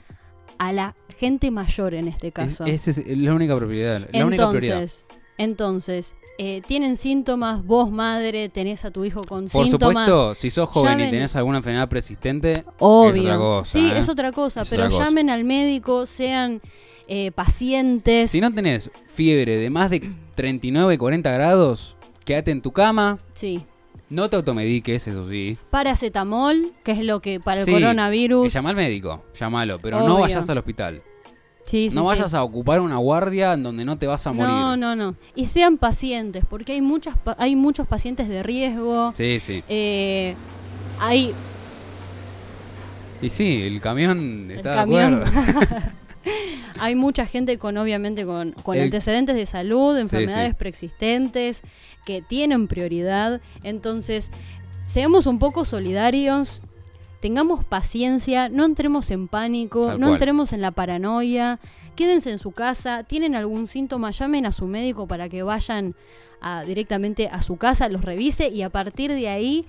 a 0.59 0.73
la 0.73 0.95
gente 1.19 1.51
mayor 1.51 1.95
en 1.95 2.09
este 2.09 2.29
Es- 2.29 2.33
caso. 2.33 2.65
Esa 2.65 2.91
es 2.93 3.03
la 3.07 3.35
única 3.35 3.57
propiedad. 3.57 4.09
La 4.13 4.25
única 4.27 4.49
prioridad. 4.49 4.89
entonces, 5.37 6.15
eh, 6.39 6.63
tienen 6.67 6.97
síntomas, 6.97 7.65
vos 7.65 7.91
madre, 7.91 8.49
tenés 8.49 8.85
a 8.85 8.91
tu 8.93 9.05
hijo 9.05 9.21
con 9.23 9.49
Por 9.49 9.65
síntomas. 9.67 10.07
supuesto, 10.09 10.35
si 10.37 10.51
sos 10.51 10.69
joven 10.69 11.01
y 11.01 11.11
tenés 11.11 11.35
alguna 11.37 11.59
enfermedad 11.59 11.89
persistente, 11.89 12.65
Obvio. 12.79 13.13
es 13.15 13.21
otra 13.21 13.37
cosa. 13.37 13.71
sí, 13.73 13.91
¿eh? 13.91 13.99
es 13.99 14.09
otra 14.09 14.33
cosa, 14.33 14.63
Es 14.63 14.69
pero 14.69 14.85
otra 14.85 14.93
cosa. 14.93 15.05
llamen 15.07 15.31
al 15.31 15.45
médico, 15.45 16.07
sean 16.07 16.61
eh, 17.09 17.33
pacientes. 17.33 18.31
Si 18.31 18.41
no 18.41 18.53
tenés 18.53 18.91
fiebre 19.09 19.57
de 19.57 19.71
más 19.71 19.91
de 19.91 20.09
39, 20.35 20.99
40 20.99 21.31
grados, 21.33 21.97
quédate 22.25 22.51
en 22.51 22.61
tu 22.63 22.71
cama. 22.73 23.19
Sí. 23.35 23.65
No 24.11 24.31
te 24.31 24.37
automediques, 24.37 25.07
eso 25.07 25.29
sí. 25.29 25.59
paracetamol, 25.71 26.73
que 26.83 26.93
es 26.93 27.01
lo 27.01 27.21
que 27.21 27.41
para 27.41 27.61
el 27.61 27.67
Sí, 27.67 27.73
coronavirus. 27.73 28.53
Llama 28.53 28.71
al 28.71 28.77
médico, 28.77 29.25
llámalo, 29.39 29.79
pero 29.81 29.99
no 29.99 30.07
Obvio. 30.15 30.19
vayas 30.21 30.49
al 30.49 30.59
hospital. 30.59 31.03
Sí, 31.67 31.91
sí, 31.91 31.95
no 31.95 32.01
sí. 32.03 32.07
vayas 32.09 32.33
a 32.33 32.43
ocupar 32.43 32.81
una 32.81 32.97
guardia 32.97 33.53
en 33.53 33.63
donde 33.63 33.85
no 33.85 33.99
te 33.99 34.07
vas 34.07 34.27
a 34.27 34.33
morir. 34.33 34.51
No, 34.51 34.77
no, 34.79 34.97
no. 34.97 35.15
Y 35.35 35.45
sean 35.47 35.77
pacientes, 35.77 36.45
porque 36.49 36.73
hay 36.73 36.81
muchas 36.81 37.19
pa- 37.19 37.37
hay 37.39 37.55
muchos 37.57 37.87
pacientes 37.87 38.29
de 38.31 38.43
riesgo. 38.43 39.13
Sí, 39.15 39.39
sí. 39.41 39.63
eh, 39.69 40.35
hay 40.99 41.35
Y 43.21 43.29
sí, 43.29 43.61
el 43.63 43.81
camión 43.83 44.51
está 44.51 44.71
de 44.71 44.77
camión. 44.77 45.23
acuerdo. 45.23 45.81
hay 46.81 46.95
mucha 46.95 47.27
gente 47.27 47.59
con 47.59 47.77
obviamente 47.79 48.25
con, 48.27 48.53
con 48.53 48.77
El- 48.77 48.85
antecedentes 48.85 49.37
de 49.37 49.47
salud, 49.47 49.95
Sí, 49.97 50.01
enfermedades 50.03 50.51
sí. 50.51 50.57
preexistentes 50.59 51.63
que 52.07 52.23
tienen 52.23 52.69
prioridad. 52.69 53.41
Entonces, 53.63 54.31
seamos 54.87 55.27
un 55.27 55.39
poco 55.39 55.65
solidarios. 55.65 56.63
Tengamos 57.21 57.65
paciencia, 57.65 58.49
no 58.49 58.65
entremos 58.65 59.11
en 59.11 59.27
pánico, 59.29 59.89
Tal 59.89 60.01
no 60.01 60.07
cual. 60.07 60.15
entremos 60.17 60.53
en 60.53 60.61
la 60.61 60.71
paranoia, 60.71 61.59
quédense 61.97 62.31
en 62.31 62.39
su 62.39 62.53
casa, 62.53 63.03
tienen 63.03 63.35
algún 63.35 63.67
síntoma, 63.67 64.13
llamen 64.13 64.47
a 64.47 64.53
su 64.53 64.67
médico 64.69 65.09
para 65.09 65.29
que 65.29 65.43
vayan 65.43 65.97
a- 66.41 66.63
directamente 66.63 67.27
a 67.29 67.43
su 67.43 67.57
casa, 67.57 67.89
los 67.89 68.05
revise 68.05 68.49
y 68.51 68.63
a 68.63 68.71
partir 68.71 69.13
de 69.13 69.29
ahí 69.29 69.67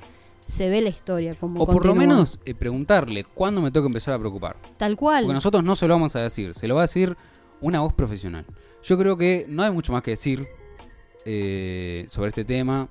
se 0.50 0.68
ve 0.68 0.82
la 0.82 0.90
historia. 0.90 1.36
Como 1.36 1.62
O 1.62 1.66
por 1.68 1.86
lo 1.86 1.96
menos 1.96 2.40
eh, 2.44 2.56
preguntarle 2.56 3.24
cuándo 3.24 3.62
me 3.62 3.72
que 3.72 3.80
empezar 3.80 4.16
a 4.16 4.20
preocupar. 4.20 4.58
Tal 4.78 4.96
cual. 4.98 5.24
Porque 5.24 5.36
nosotros 5.36 5.64
no 5.64 5.76
se 5.76 5.88
lo 5.88 5.94
vamos 5.94 6.16
a 6.16 6.22
decir, 6.22 6.54
se 6.54 6.68
lo 6.68 6.76
va 6.76 6.82
a 6.82 6.84
decir 6.84 7.16
una 7.62 7.82
voz 7.82 7.94
profesional. 7.94 8.46
Yo 8.84 8.98
creo 8.98 9.16
que 9.16 9.46
no 9.48 9.64
hay 9.64 9.72
mucho 9.72 9.94
más 9.94 10.02
que 10.02 10.12
decir 10.12 10.48
eh, 11.26 12.06
sobre 12.10 12.30
este 12.30 12.44
tema. 12.44 12.90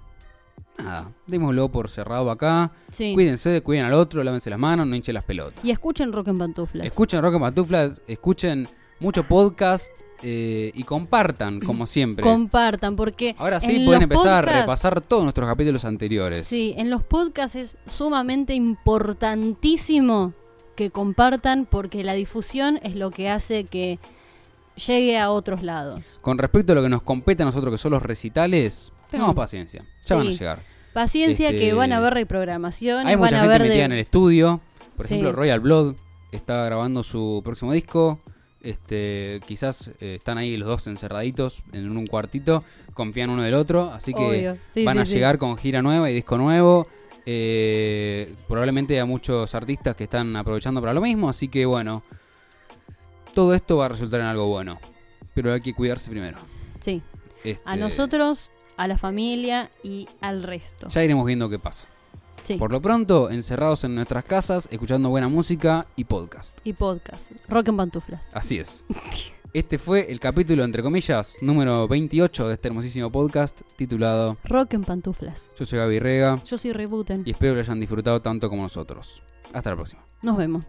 Nada, 0.79 1.13
démoslo 1.27 1.69
por 1.69 1.89
cerrado 1.89 2.31
acá. 2.31 2.71
Sí. 2.91 3.13
Cuídense, 3.13 3.61
cuiden 3.63 3.85
al 3.87 3.95
otro, 3.95 4.23
lávense 4.23 4.49
las 4.49 4.59
manos, 4.59 4.87
no 4.87 4.95
hinchen 4.95 5.15
las 5.15 5.25
pelotas. 5.25 5.65
Y 5.65 5.73
escuchen 5.73 6.13
Rock 6.13 6.29
en 6.29 6.39
Pantuflas. 6.39 6.87
Escuchen 6.87 7.21
Rock 7.21 7.35
en 7.35 7.41
Pantuflas, 7.41 8.03
escuchen 8.07 8.69
mucho 9.01 9.23
podcast 9.25 9.91
eh, 10.23 10.73
y 10.75 10.83
compartan, 10.85 11.61
como 11.61 11.87
siempre. 11.87 12.23
Compartan, 12.23 12.97
porque. 12.97 13.35
Ahora 13.39 13.61
sí 13.61 13.77
en 13.77 13.85
pueden 13.87 14.03
empezar 14.03 14.49
a 14.49 14.61
repasar 14.61 15.01
todos 15.01 15.23
nuestros 15.23 15.49
capítulos 15.49 15.85
anteriores. 15.85 16.47
Sí, 16.47 16.75
en 16.77 16.91
los 16.91 17.03
podcasts 17.05 17.57
es 17.57 17.77
sumamente 17.87 18.55
importantísimo 18.55 20.33
que 20.75 20.91
compartan 20.91 21.67
porque 21.69 22.05
la 22.05 22.15
difusión 22.15 22.79
es 22.83 22.95
lo 22.95 23.11
que 23.11 23.29
hace 23.29 23.65
que 23.65 23.99
llegue 24.87 25.19
a 25.19 25.31
otros 25.31 25.63
lados. 25.63 26.19
Con 26.23 26.39
respecto 26.39 26.73
a 26.73 26.75
lo 26.77 26.83
que 26.83 26.89
nos 26.89 27.03
compete 27.03 27.43
a 27.43 27.47
nosotros, 27.47 27.73
que 27.73 27.79
son 27.79 27.93
los 27.93 28.03
recitales, 28.03 28.93
tengamos 29.11 29.35
Mm. 29.35 29.37
paciencia. 29.37 29.85
Ya 30.05 30.17
van 30.17 30.29
a 30.29 30.31
llegar. 30.31 30.63
Paciencia 30.93 31.51
Este, 31.51 31.61
que 31.61 31.73
van 31.75 31.93
a 31.93 32.01
ver 32.01 32.15
reprogramación, 32.15 33.07
Hay 33.07 33.15
van 33.17 33.25
mucha 33.25 33.37
a 33.37 33.41
gente 33.41 33.49
ver 33.49 33.63
metida 33.63 33.75
de- 33.79 33.85
en 33.85 33.93
el 33.93 33.99
estudio. 33.99 34.61
Por 34.97 35.07
Sí. 35.07 35.15
ejemplo, 35.15 35.33
Royal 35.33 35.61
Blood 35.61 35.95
está 36.33 36.65
grabando 36.65 37.03
su 37.03 37.41
próximo 37.45 37.73
disco. 37.73 38.21
Este, 38.61 39.41
quizás 39.47 39.93
eh, 40.01 40.17
están 40.17 40.37
ahí 40.39 40.57
los 40.57 40.67
dos 40.69 40.87
encerraditos 40.89 41.63
en 41.73 41.97
un 41.97 42.07
cuartito, 42.07 42.65
confían 42.93 43.31
uno 43.31 43.43
del 43.43 43.55
otro, 43.55 43.91
así 43.93 44.13
que 44.13 44.57
sí, 44.75 44.85
van 44.85 44.97
sí, 44.97 45.03
a 45.03 45.07
sí. 45.07 45.13
llegar 45.15 45.39
con 45.39 45.57
gira 45.57 45.81
nueva 45.83 46.11
y 46.11 46.15
disco 46.15 46.37
nuevo. 46.37 46.89
Eh, 47.31 48.35
probablemente 48.49 48.99
a 48.99 49.05
muchos 49.05 49.55
artistas 49.55 49.95
que 49.95 50.05
están 50.05 50.35
aprovechando 50.35 50.81
para 50.81 50.93
lo 50.95 51.01
mismo, 51.01 51.29
así 51.29 51.49
que 51.49 51.67
bueno, 51.67 52.03
todo 53.35 53.55
esto 53.55 53.77
va 53.77 53.87
a 53.87 53.89
resultar 53.91 54.21
en 54.21 54.27
algo 54.27 54.47
bueno, 54.49 54.79
pero 55.35 55.53
hay 55.53 55.61
que 55.61 55.75
cuidarse 55.75 56.11
primero. 56.11 56.39
Sí, 56.81 57.03
Este, 57.45 57.63
a 57.65 57.77
nosotros, 57.77 58.51
a 58.77 58.89
la 58.89 58.97
familia 58.97 59.71
y 59.83 60.09
al 60.21 60.43
resto. 60.43 60.89
ya 60.89 61.05
iremos 61.05 61.27
viendo 61.27 61.49
qué 61.51 61.59
pasa. 61.59 61.87
Sí. 62.43 62.57
Por 62.57 62.73
lo 62.73 62.81
pronto, 62.81 63.31
encerrados 63.31 63.85
en 63.85 63.95
nuestras 63.95 64.25
casas, 64.25 64.69
escuchando 64.71 65.11
buena 65.11 65.29
música 65.29 65.87
y 65.97 66.05
podcast. 66.05 66.59
Y 66.65 66.73
podcast. 66.73 67.31
Rock 67.49 67.69
en 67.69 67.77
Pantuflas. 67.77 68.29
Así 68.33 68.59
es. 68.59 68.85
Este 69.53 69.79
fue 69.79 70.11
el 70.13 70.21
capítulo, 70.21 70.63
entre 70.65 70.83
comillas, 70.83 71.37
número 71.41 71.89
28 71.89 72.49
de 72.49 72.55
este 72.55 72.69
hermosísimo 72.69 73.11
podcast 73.11 73.63
titulado 73.77 74.37
Rock 74.45 74.75
en 74.75 74.83
Pantuflas. 74.83 75.51
Yo 75.59 75.65
soy 75.67 75.79
Gaby 75.79 75.99
Rega 75.99 76.37
Yo 76.45 76.59
soy 76.59 76.73
Rebooten. 76.73 77.23
y 77.25 77.31
espero 77.31 77.53
que 77.53 77.57
lo 77.57 77.61
hayan 77.63 77.81
disfrutado 77.81 78.21
tanto 78.23 78.49
como 78.51 78.63
nosotros. 78.63 79.23
Hasta 79.53 79.71
la 79.71 79.77
próxima. 79.77 80.05
Nos 80.23 80.37
vemos. 80.37 80.65